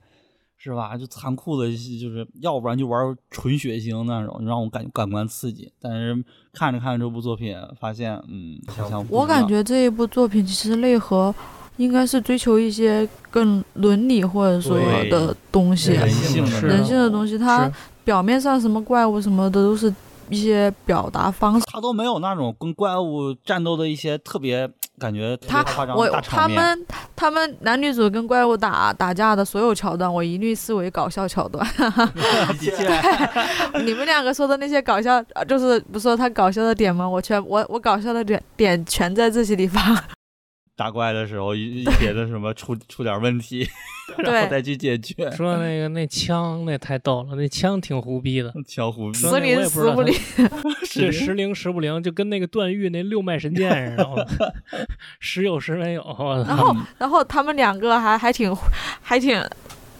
[0.63, 0.95] 是吧？
[0.95, 5.71] 就残酷的，就是要不然就玩纯血腥那种，让我感感官刺激。
[5.81, 11.33] 但是看着看着这部作品，发现，嗯，好像我感觉这一部作品其实内核
[11.77, 14.77] 应该是追求一些更伦理或者说
[15.09, 17.39] 的东西，人性的是人性的东西。
[17.39, 17.67] 它
[18.03, 19.91] 表面上什么怪物什么的都是
[20.31, 21.65] 一些表达方式。
[21.71, 26.57] 他都没有那种跟怪物战斗的一些特别 感觉特别他夸张我的大场面。
[26.57, 31.65] 他们他们男女主跟怪物打打架的所有桥段，我一律视为搞笑桥段。
[33.85, 37.07] 你们两个说的那些搞笑，呃就是不是说他搞笑的点吗？
[37.07, 39.81] 我全我我搞笑的点点全在这些地方。
[40.81, 43.69] 打怪的时候一别的什么出出点问题，
[44.17, 45.29] 然后再去解决。
[45.29, 48.51] 说那个那枪那太逗了，那枪挺胡逼的。
[48.67, 50.15] 巧虎说那我时灵时不灵，
[50.83, 54.55] 是时灵时不灵，就跟那个段誉那六脉神剑似的，
[55.21, 56.01] 时有时没有。
[56.47, 58.51] 然后然后他们两个还还挺
[59.03, 59.39] 还挺。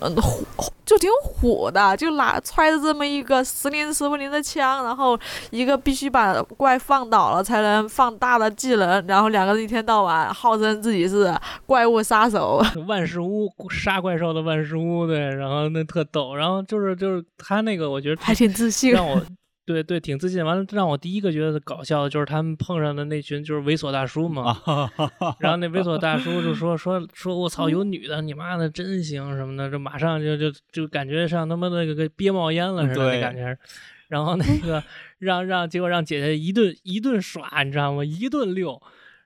[0.02, 5.18] 嗯，虎就挺虎的，就拿揣着这么一个时灵时不灵的枪，然后
[5.52, 11.34] 一个必须把怪放倒了才能放大的技能，然后两个人一天到晚号称自己是
[11.66, 18.92] 怪物杀手， 万事屋杀怪兽的万事屋，对，然后那特逗，然后就是就是他那个，我觉得还挺自信。
[18.92, 19.22] 让我
[19.66, 20.44] 对对挺自信。
[20.44, 24.92] 完了，让我第一个觉得搞笑的就是他们碰上的那群就是猥琐大叔嘛， 啊，
[25.40, 33.58] 然后那猥琐大叔就说说说我操，有女的，你妈的真行什么的，这马上就就就感觉像他妈那个憋冒烟了似的那感觉。
[34.08, 34.84] 然后那个
[35.20, 38.04] 让让结果让姐姐一顿一顿耍，你知道吗？
[38.04, 38.82] 一顿溜。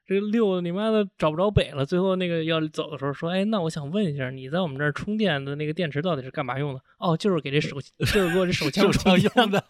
[0.08, 6.82] 这个溜你妈的找不着北了，最后那个要走的时候说，哎，那我想问一下，你在我们这儿充电的那个电池到底是干嘛用的？
[7.00, 9.63] 哦，就是给这手， 就是给我这手枪用的。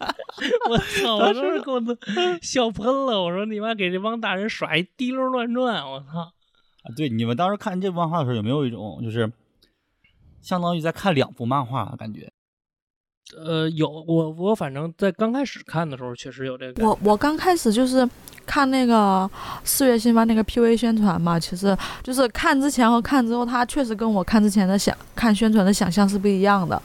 [0.68, 1.16] 我操！
[1.16, 1.96] 我当时给我都
[2.42, 3.22] 笑喷了。
[3.22, 6.20] 我说你妈给这帮大人耍一滴溜乱转，我操！
[6.20, 9.32] 啊对，你们当时看这部漫画的时候，有没有一种就是
[10.42, 12.30] 相当于在看两部漫画的感觉？
[13.34, 16.86] 呃，有我我反正在刚开始看的时候，确实有这个。
[16.86, 18.08] 我我刚开始就是
[18.46, 19.28] 看那个
[19.64, 26.80] 四月新番那个 PV 宣传嘛，其实就是看之前和看之后，它确实跟我看之前的想看宣传的想象是不一样的，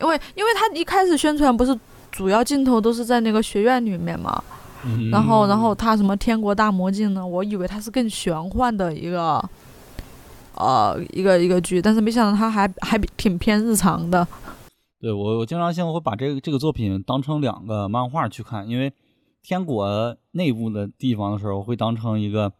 [0.00, 1.76] 因为因为它一开始宣传不是
[2.12, 4.42] 主要镜头都是在那个学院里面嘛，
[4.84, 9.42] 嗯然后然后它什么天国大魔镜呢，我以为它是更玄幻的一个。
[10.56, 14.26] 呃，一个一个剧，但是没想到它还还挺偏日常的。
[15.00, 18.92] 对我，我经常性会把这个这个作品当成两个漫画去看，因为
[19.42, 22.52] 天国内部的地方的时候，会当成一个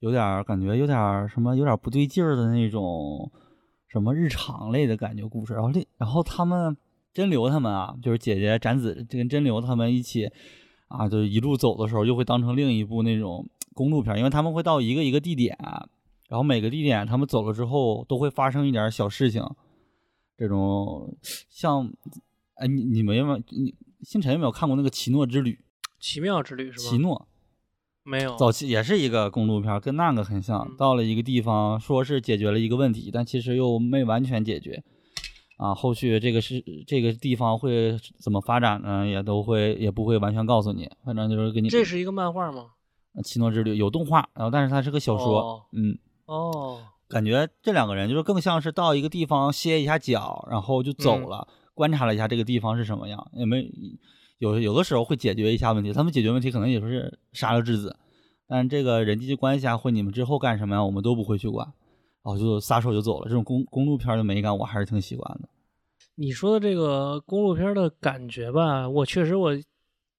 [0.00, 3.30] 有点感觉有点什么有点不对劲儿的那种
[3.86, 5.54] 什么日常类的感觉故事。
[5.54, 6.76] 然后另然后他们
[7.14, 10.28] 真流他们啊，就是姐姐展子跟真流他们一起
[10.88, 15.56] 啊，就是一路走的时候，又会当成另一部那种公路片，因为他们会到一个一个地点，
[16.28, 19.40] 然后每个地点他们走了之后都会发生一点小事情。
[20.36, 21.16] 这种
[21.48, 21.92] 像，
[22.54, 23.38] 哎，你你们有没有？
[23.48, 25.58] 你星辰有没有看过那个《奇诺之旅
[25.98, 26.70] 奇妙之旅》？
[26.72, 26.90] 是吧？
[26.90, 27.28] 奇诺
[28.04, 28.36] 没有。
[28.36, 30.66] 早期也是一个公路片，跟那个很像。
[30.70, 34.84] 嗯到了一个地方，说是解决了一个问题，但其实又没完全解决。
[35.56, 39.06] 啊，后续这个是这个地方会怎么发展呢？
[39.06, 41.70] 也都会也不会完全告诉你，反正就是给你。
[41.70, 42.72] 这是一个漫画吗？
[43.24, 45.98] 奇诺之旅有动画，然后但是它是个小说，哦嗯。
[46.26, 53.70] 哦，感觉这两个人就是更像是到一个地方歇一下脚，然后就走嗯了，观察了一下这个地方是什么样，也没
[54.38, 55.92] 有有的时候会解决一下问题。
[55.92, 57.96] 他们解决问题可能也是杀了质子，
[58.48, 61.66] 但是这个人际关系啊，或你们之后干什么呀，我们都不会去管，
[62.24, 63.28] 然后就撒手就走了。
[63.28, 65.48] 这种公公路片的美感，我还是挺喜欢的。
[66.16, 69.52] 你说的这个公路片的感觉吧，我确实我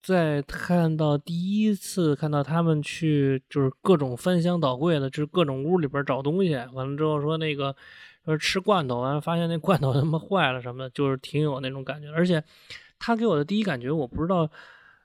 [0.08, 7.76] 在看到第一次看到他们去就是各种翻箱倒柜的，就是各种屋里边找东西，完了之后说那个
[8.24, 12.08] 说吃罐头，完了发现那罐头他妈坏了什么的，就是挺有那种感觉。
[12.10, 12.41] 而且
[12.98, 14.50] 他给我的第一感觉，我不知道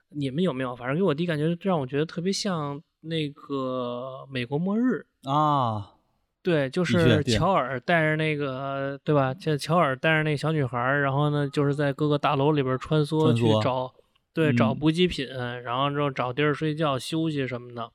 [0.07, 5.05] 你们有没有，反正给我第一感觉让我觉得特别像那个美国末日。
[5.25, 5.95] 啊，
[6.41, 9.33] 对，就是乔尔带着那个，对吧？
[9.33, 13.93] 这乔尔带着那小女孩儿，然后呢，就是在各个大楼里边儿穿梭去找，
[14.33, 15.27] 对，找嗯补给品，
[15.63, 17.91] 然后之后找地儿睡觉、休息什么的，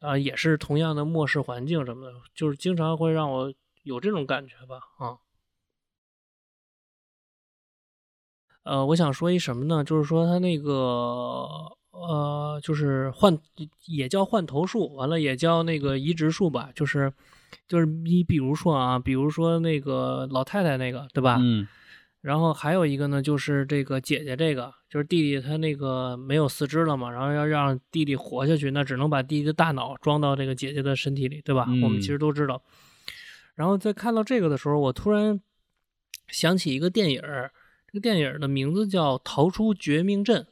[0.00, 5.18] 啊、也是同样的末世环境什么的，就是经常会让我有这种感觉吧，啊。
[8.64, 9.84] 呃，我想说一什么呢？
[9.84, 10.72] 就是说他那个
[11.90, 13.38] 呃，就是换
[13.86, 17.12] 也叫换头术，完了也叫那个移植术吧，就是
[17.68, 21.36] 就是你比如说啊，比如说那个老太太那个，对吧？
[21.40, 21.68] 嗯
[22.24, 31.66] 然后还有一个呢，就是这个姐姐这个，就是弟弟他那个没有四肢了嘛，然后要让弟弟活下去，那只能把弟弟的大脑装到这个姐姐的身体里，对吧？
[31.82, 32.62] 我们其嗯实都知道。
[33.54, 35.38] 然后在看到这个的时候，我突然
[36.28, 37.52] 想起一个电影儿，
[37.86, 40.42] 这个电影儿的名字叫《逃出绝命镇》，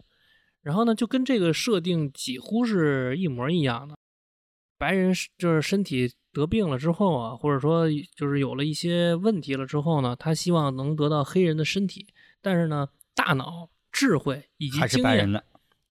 [0.60, 3.96] 然后呢，就跟这个设定几乎是一模一样的。
[4.76, 12.06] 白人是就是身体得病了之后啊，或者说就是有了一些问题了之后呢，他希望能得到黑人的身体，
[12.40, 15.44] 但是呢，大脑、智慧以及还是经验白人的，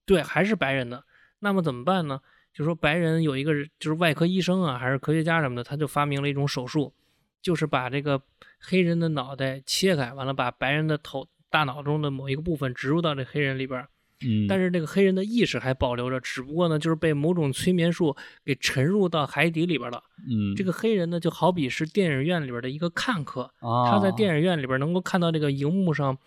[0.06, 1.04] 对，还是白人的。
[1.40, 2.20] 那么怎么办呢？
[2.54, 6.94] 就说白人有一个人就是外科医生啊，还是科学家什么的，他就发明了一种手术，
[7.42, 8.22] 就是把这个
[8.60, 13.90] 黑人的脑袋切开，完了把白人的头大脑中的某一个部分植入到这黑人里边儿，
[14.24, 18.16] 嗯，但是这个黑人的意识还保留着，只不过呢，就是被某种催眠术
[18.46, 20.04] 给沉入到海底里边了。
[20.20, 26.18] 嗯，这个黑人呢，就好比是电影院里边的一个看客，啊，他在电影院里边能够看到这个荧幕上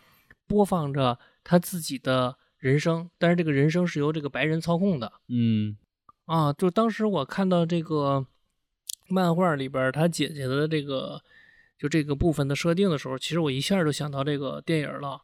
[0.47, 5.77] 播放着他自己的人生，但是这个人生是由这个白人操控的嗯
[6.27, 6.53] 啊。
[6.53, 8.27] 就当时我看到这个
[9.09, 11.21] 漫画里边他姐姐的这个
[11.79, 15.21] 就这个部分的设定的时候，其实我一下就想到这个电影了。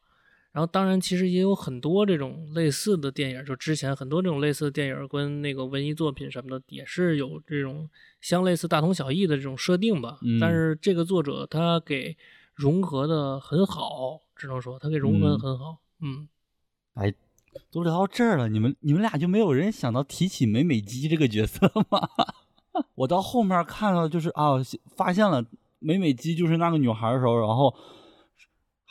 [0.52, 7.88] 然后，当然，其实也有很多这种类似的电影，就之前很多这种类似的电影跟那个文艺作品什么的，也是有这种
[8.20, 10.18] 相类似、大同小异的这种设定吧。
[10.22, 12.16] 嗯但是这个作者他给
[12.54, 15.78] 融合的很好，只能说他给融合的嗯很好。
[16.00, 16.28] 嗯，
[16.94, 17.14] 哎
[17.70, 22.08] 都聊到这儿了，你们你们俩就没有人想到提起美美姬这个角色吗？
[22.96, 24.54] 我到后面看到就是啊，
[24.96, 25.44] 发现了
[25.78, 27.74] 美美姬就是那个女孩的时候，然后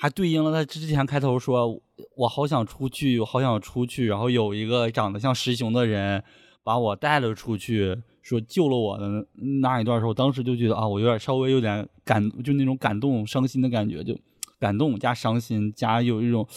[0.01, 1.77] 还对应了他之前开头说
[2.15, 6.23] 我好想出去，我好想出去，然后有一个长得像石熊的人
[6.63, 9.27] 把我带了出去，说救了我的
[9.61, 14.17] 那一段时候，当时就觉得啊，我有点稍微有点感，就那种感动、伤心的感觉，就
[14.57, 16.47] 感动加伤心加有一种。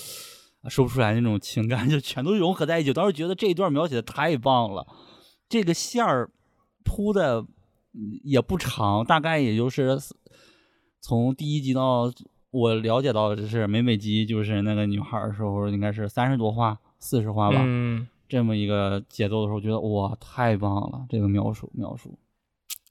[0.68, 2.92] 说不出来那种情感，就全都融合在一起。
[2.92, 4.86] 当时觉得这一段描写的太棒了，
[5.48, 6.30] 这个线儿
[6.84, 7.44] 铺的
[8.22, 9.98] 也不长，大概也就是
[11.00, 12.12] 从第一集到
[12.52, 22.16] 我了解到的是美美姬就是那个女孩的时候，应该是三十多话、四十话吧，嗯，这么一个节奏的时候，觉得哇，太棒了，这个描述描述，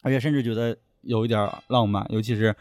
[0.01, 2.55] 而且甚至觉得有一点儿浪漫，尤其是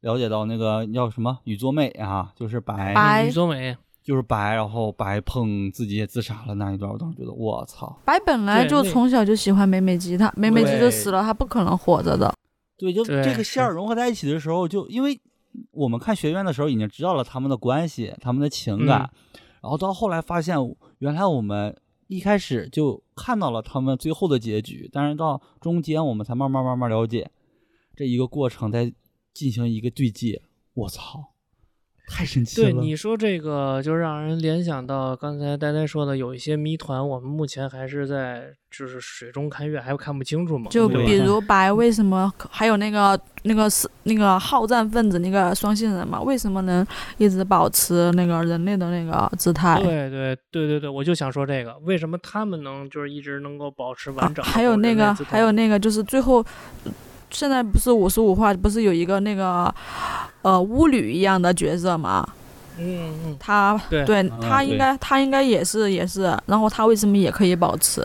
[0.00, 12.34] 了解到那个叫什么宇作美啊，就是白白宇佐美，就是白，然后白碰自己也自杀了那一段，我当时觉得我操，白本来就从小就喜欢美美姬，他美美姬对就死了，他不可能活着的。
[12.76, 15.18] 对，就这个线儿融合在一起的时候，就因为
[15.70, 19.10] 我们看学院的时候已经知道了他们的关系、他们的情感，
[19.62, 20.56] 然后到后来发现
[20.98, 21.76] 原来我们
[22.08, 27.30] 一开始就看到了他们最后的结局，但是到中间我们才慢慢慢慢了解
[27.94, 28.92] 这一个过程在
[29.32, 30.42] 进行一个对接，
[30.74, 31.34] 我操，
[32.06, 32.70] 太神奇了！
[32.70, 40.70] 对你说这个，就让人联想到刚才呆呆说的，有一些谜团，我们目前还是在就是水中看月，还看不清楚嘛。
[40.70, 46.86] 就比如白为什么，还有那个那个是那个好战分子那个双性人嘛，为什么能
[47.18, 49.78] 一直保持那个人类的那个姿态？
[49.82, 56.44] 对对对对对，我就想说这个，为什么他们能就是一直能够保持完整、啊还有那个，还有那那个，就是最后，
[57.30, 59.74] 现在不是五十五话，不是有一个那个
[60.42, 62.26] 呃巫女一样的角色吗？
[62.78, 68.04] 嗯嗯，他对他应该他应该也是也是，然后他为什么也可以保持？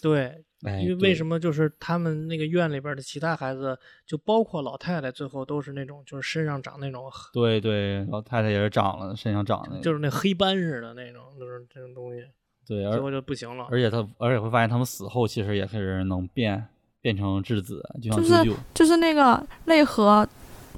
[0.00, 12.24] 对，哎，因为为什么就是他们那个院里边的其他孩子，就包括老太太，最后都是那种就是身上长那种对对，老太太也是长了，身上长那个，就是那黑斑似的那种，就是这种东西，
[12.64, 13.66] 对，而最后就不行了。
[13.72, 16.64] 而且他，而且会发现他们死后其实也是能变
[17.00, 18.56] 变成质子，就像就是。
[18.74, 20.26] 就是那个内核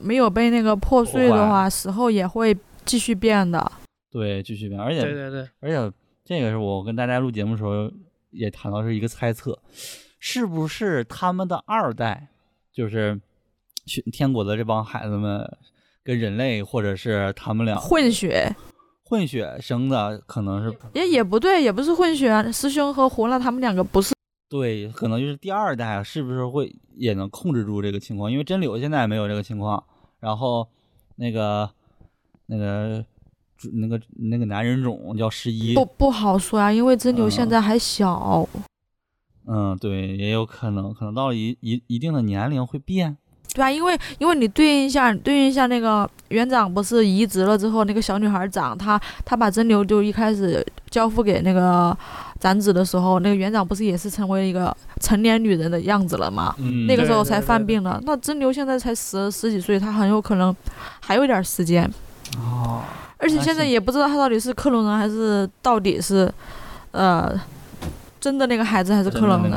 [0.00, 3.70] 没有被那个破碎的话，死后也会继续变的。
[4.10, 4.80] 对，继续变。
[4.80, 7.90] 而且对对对，而且这个是我跟大家录节目的时候
[8.30, 9.58] 也谈到是一个猜测，
[10.18, 12.28] 是不是他们的二代，
[12.72, 13.20] 就是
[13.86, 15.44] 去天国的这帮孩子们
[16.02, 18.54] 跟人类或者是他们俩混血
[19.04, 24.14] 混血生的，可能是也也不对，也不是混血啊，师兄和胡辣他们两个不是。
[24.50, 28.30] 对，可能就是第二代是不是会也能控制住这个情况？
[28.30, 29.84] 因为真柳现在没有这个情况，
[30.18, 30.68] 然后
[31.14, 31.70] 那个
[32.46, 33.04] 那个
[33.72, 38.48] 那个那个男人种叫十一，不不好说啊，因为真柳现嗯在还小，
[39.46, 43.16] 嗯，对，也有可能，可能到了一一一定的年龄会变。
[43.54, 51.96] 对啊，因为因为你对应一下，对应一下那个园长不是移植了之后，那个小女孩长，她她把真流就一开始交付给那个
[52.38, 56.54] 长子的时候，那个园长不是也是成为一个成年女人的样子了吗？
[56.58, 58.00] 嗯，那个时候才对对对犯病了。
[58.04, 60.54] 那真流现在才十十几岁，她很有可能
[61.00, 61.90] 还有点时间，
[62.38, 62.82] 哦，
[63.18, 66.32] 而且现在也不知道她到底是克隆人还是到底是，
[66.92, 67.34] 呃，
[68.20, 69.52] 真的那个孩子还是克隆人，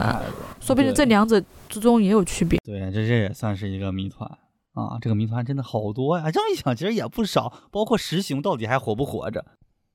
[0.60, 1.40] 说不定这两者
[1.74, 2.60] 之中也有区别。
[2.64, 4.30] 对，这这也算是一个谜团
[4.74, 4.98] 啊！
[5.02, 9.44] 这个谜团真的好多呀，这么一想，其实也不少，包括石雄到底还活不活着？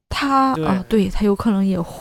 [0.08, 2.00] 他啊，对他有可能也活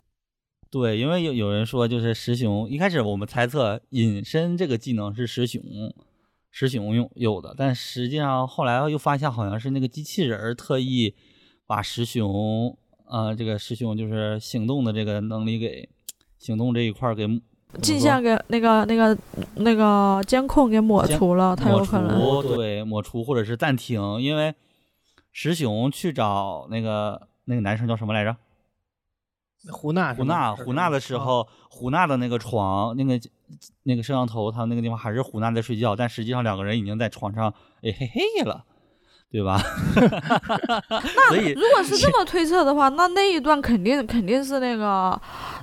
[0.71, 5.61] 对，因为有有人说，就是石雄一开始我们猜测隐身这个技能是石雄
[6.49, 11.15] 石雄用有的，但实际上后来又发现好像是那个机器人儿特意
[11.67, 12.75] 把石雄
[13.05, 15.87] 呃这个石雄就是行动的这个能力给
[16.39, 17.27] 行动这一块儿给
[17.81, 19.17] 镜像给那个那个
[19.55, 22.41] 那个监控给抹除了，他有可能。
[22.41, 24.53] 对，抹除或者是暂停，因为
[25.31, 28.35] 石雄去找那个那个男生叫什么来着？
[29.71, 33.19] 胡娜胡娜，胡娜的时啊候，胡娜的那个床，那个
[33.83, 38.63] 那个摄像头，他那个地方还是胡娜在睡觉，但实际上两个人已经在床上哎嘿嘿了，
[39.29, 39.57] 对吧？
[41.27, 45.19] 所以如果是这么推测的话，那那一段肯定肯定是那个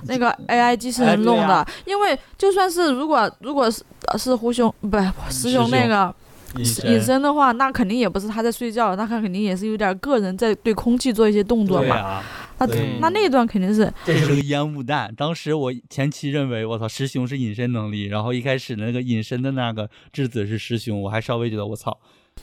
[0.07, 6.13] 那个 AI 机器人弄的，呀因为就算是如果如果是呃是胡兄不是师兄那个
[6.57, 11.95] 隐隐身的话，那肯定也不是他在睡觉，那他肯定也是有点个人在对空气做一些动作嘛。
[11.95, 12.23] 啊，
[12.59, 12.67] 那
[13.01, 15.13] 那那一段肯定是这是个烟雾弹。
[15.15, 21.97] 当时我前期认为我操师兄是隐身能力，然后一开始那个隐身的那个质子是师兄，我还稍微觉得我操，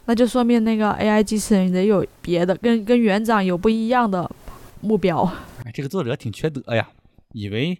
[0.04, 4.30] 那就说明那个 AI 机器人得有别的，跟跟园长有不一样的
[4.80, 5.22] 目标。
[5.64, 6.88] 哎，这个作者挺缺德呀，
[7.32, 7.78] 以为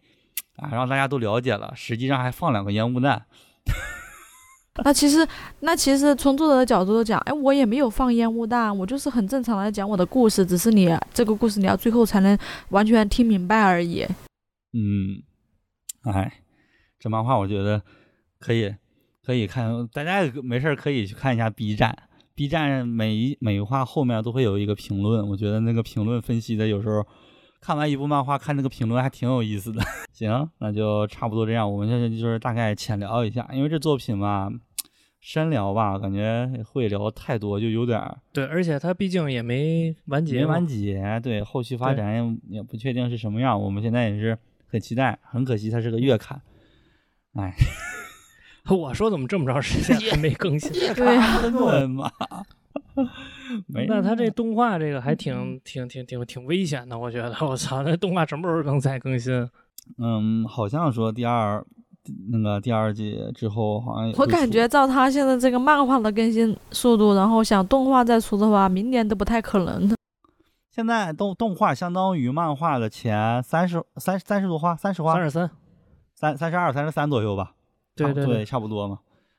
[0.57, 3.25] 啊让大家都了解了，实际上还放两个烟雾弹。
[4.85, 5.27] 那其实，
[5.61, 12.39] 那其实从作者的角度讲，哎，我也没有放烟雾弹，我就是很正常的讲我的故事，只是你这个故事你要最后才能
[12.71, 14.03] 完全听明白而已。
[14.73, 15.23] 嗯，
[16.05, 16.41] 哎，
[16.99, 17.83] 这漫画我觉得
[18.39, 18.75] 可以
[19.25, 21.97] 可以看，大家也没事儿可以去看一下 B 站。
[22.35, 27.07] B 站每一每一话后面都会有一个评论，我觉得那个评论分析的有时候
[27.61, 29.83] 看完一部漫画看那个评论还挺有意思的。
[30.13, 34.51] 行，那就差不多这样，我们现在就是大概浅聊一下，因为这作品吧，
[35.21, 46.41] 深聊吧，感觉会聊太多，就有点儿对，而且它毕竟也没完结，没完结，对，后续发展也也不确定是什么样，我们现在也是很期待，很可惜它是个月刊，
[47.35, 47.55] 哎，
[48.69, 50.71] 我说怎么这么长时间还没更新？
[50.95, 52.11] 对呀、问嘛，
[53.67, 57.35] 没，那他这动画这个还挺挺挺挺挺危险的，我觉得。
[57.41, 59.49] 我操，那动画什么时候能再更新？
[59.99, 61.65] 嗯，好像说第二
[62.31, 69.97] 那个第二季之后好像也我感觉照他现在这个漫画的更新速度，然后想动画再出的话，明年都不太可能的。
[70.71, 75.51] 现在动动画相当于漫画的前三十三三十多话，三十话三，十三，
[76.15, 77.53] 三三十二、三十三左右吧，
[77.95, 78.99] 对，对对对，差不多嘛，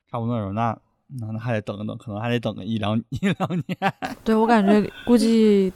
[0.10, 0.78] 差不多那种，那
[1.20, 3.36] 那那还得等等，可能还得等个一两 一两
[3.68, 3.94] 年。
[4.24, 5.72] 对我感觉估计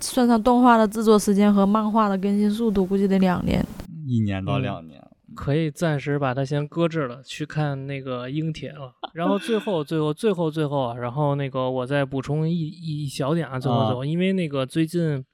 [0.00, 3.64] 算上动画的制作时间和漫画的更新速度，估计得两年。
[4.06, 5.02] 一年到嗯两年，
[5.34, 8.92] 可以暂时把它先搁置了，去看那个英铁了。
[9.12, 15.24] 然后最后最后最后最后啊，然后那个我再补充一一一小点啊，最后最后，因为那个最近。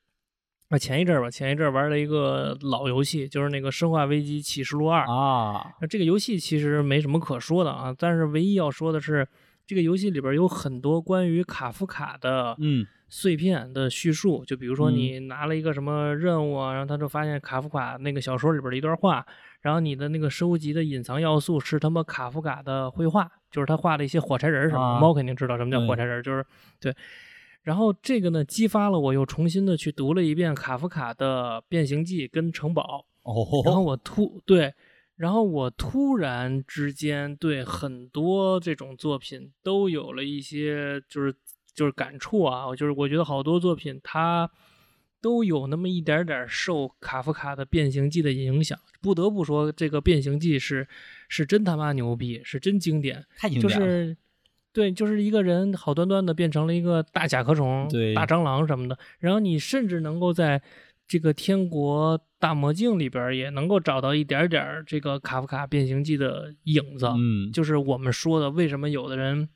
[0.75, 9.25] 啊，前一阵儿吧，前一阵儿玩了一个老游戏，就是那个《生化危机：启示录二》啊，那这个游戏其实没什么可说的啊，但是唯一要说的是，
[9.69, 19.25] 这个游戏里边有很多关于卡夫卡的嗯碎片的叙述，就比如说嗯你拿了一个什么任务啊，然后他就发现卡夫卡那个小说里边的一段话，
[19.61, 26.45] 然后你的那个收集的隐藏要素是他妈卡夫卡的绘画，就是他画的一些火柴人儿什么猫肯定知道什么叫火柴人儿，就是
[26.81, 26.93] 对。
[27.65, 33.07] 然后这个呢，激发了我又重新的去读了一遍卡夫卡的《变形记》跟《城堡》，
[33.65, 34.75] 然后哦，我突对，
[35.17, 41.35] 然后我突然之间对很多这种作品都有了一些就是
[41.75, 44.51] 就是感触啊，我就是我觉得好多作品它
[45.23, 48.79] 都有那么一点点受卡夫卡的《变形记》的影响。
[49.01, 50.85] 不得不说，这个《变形记是》
[51.29, 53.87] 是真他妈牛逼，是真经典，就太经典了。
[53.87, 54.17] 是。
[54.75, 60.61] 对，就是一个人好端端的变成了一个大甲壳虫、大蟑螂什么的，然后你甚至能够在
[61.07, 69.49] 这个天国大魔镜里边儿也能够找到一点点儿这个卡夫卡变形记的影子，嗯，就是我们说的为什么有的人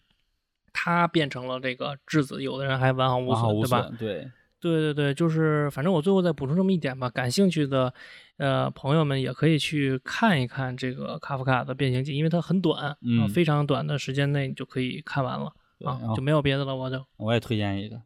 [0.72, 3.90] 他变成了这个质子，有的人还完好无损，对吧？
[3.98, 7.92] 对，对对对，就是反正我最后再补充这么一点吧，感兴趣的
[8.38, 15.52] 呃朋友们也可以去看一看这个卡夫卡的变形记，因为它很短，嗯啊非常短的时间内你就可以看完了
[15.84, 18.00] 啊就没有别的了，我就我也推荐一个，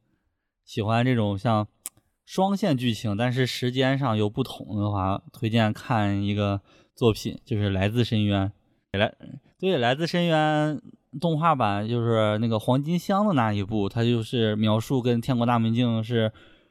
[0.65, 1.69] 喜欢这种像
[2.25, 6.61] 双线剧情，但是时间上有不同的话，推荐看一个
[6.95, 8.53] 作品，就是《来自深渊》。
[8.99, 9.15] 来，
[9.59, 10.77] 对，《来自深渊》
[11.19, 16.31] 动画版就是那个黄金箱的那一部，它就是描述跟《天国大明镜》是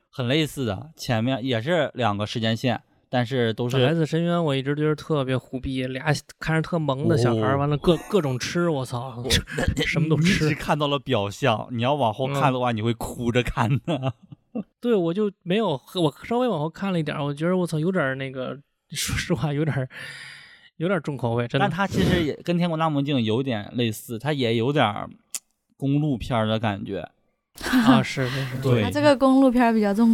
[0.09, 2.81] 很类似的，前面也是两个时间线，
[3.13, 6.05] 但是都是来自深渊，我一直觉得特别虎逼，俩
[6.39, 9.21] 看着特萌的小孩完了各各种吃，我操，
[9.85, 10.55] 什么都吃。
[10.55, 14.13] 看到了表象，你要往后看的话，你会哭着看的。
[14.79, 18.57] 对，我就没有，我稍微往后看了一点儿，我觉得我操，有点儿那个，
[18.91, 19.89] 说实话，有点儿
[20.77, 21.69] 有点儿重口味，真的但。
[21.69, 25.09] 它其实也跟《天国大魔镜》有点类似，它也有点儿
[25.75, 27.09] 公路片儿的感觉。
[27.63, 30.13] 啊，是是是，对他这个公路片儿比较重，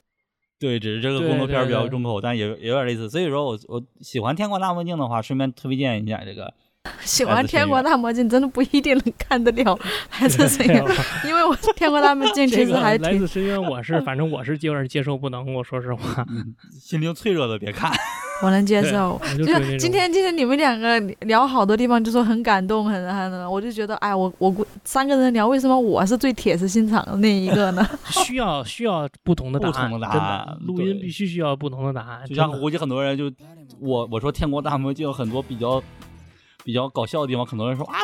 [0.60, 3.10] 对，只是这个动作片比较重口，但也也有点类似。
[3.10, 6.54] 所以说我我喜欢《天国大魔镜》的话，顺便推荐一下这个
[7.04, 9.78] 喜欢《天国大魔镜》真的不一定能看得了
[10.20, 10.86] 来自深对渊，
[11.26, 17.92] 因为我《天国大魔镜 》其实还挺来自深渊，我是反正我是有点接受不能，我说实话，嗯，心灵脆弱的别看。
[18.44, 19.20] 我能接受。
[19.36, 27.84] 就是今天，今天你们两个聊好多地方，就说很感动，很很很，我就觉得，哎，我我三个人聊，为什么我是最铁石心肠的那一个呢？
[28.12, 33.26] 需要需要不同的答案，不同的答案录音必须需要不同的答案，就像估计很多人就
[33.80, 35.82] 我我说《天国大魔镜》很多比较
[36.68, 37.96] 比较搞笑的地方，很多人说啊，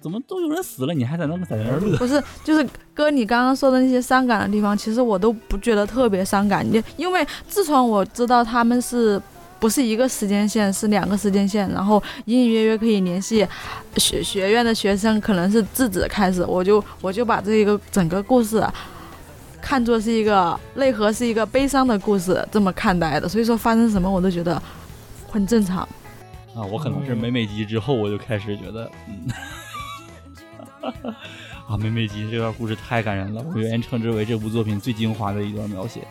[0.00, 1.96] 怎么都有人死了，你还在那在那儿乐？
[1.98, 6.64] 不是，就是哥，你刚刚说的那些伤感的地方，其实我都不觉得特别伤感。
[6.64, 9.20] 你因为自从我知道他们是
[9.58, 13.44] 不是一个时间线，是两个时间线，然后隐隐约约可以联系
[13.96, 18.64] 学学院的学生，可能是智子开始，我就我就把这一个整个故事。
[19.60, 23.28] 看作是一个内核，是一个悲伤的故事，这么看待的。
[23.28, 24.62] 所以说发生什么我都觉得
[25.32, 25.88] 很正常。
[26.54, 29.28] 啊，我可能是美美姬之后，我就开始觉得，嗯，
[31.68, 36.02] 啊，美美姬这段故事太感人了，我愿意称之为这部作品最精华的一段描写。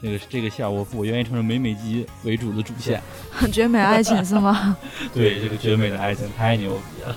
[0.00, 3.02] 那个这个线，我我愿意称之美美姬为主的主线。
[3.50, 4.76] 绝美爱情是吗？
[5.12, 7.16] 对，这个绝美的爱情太牛逼了。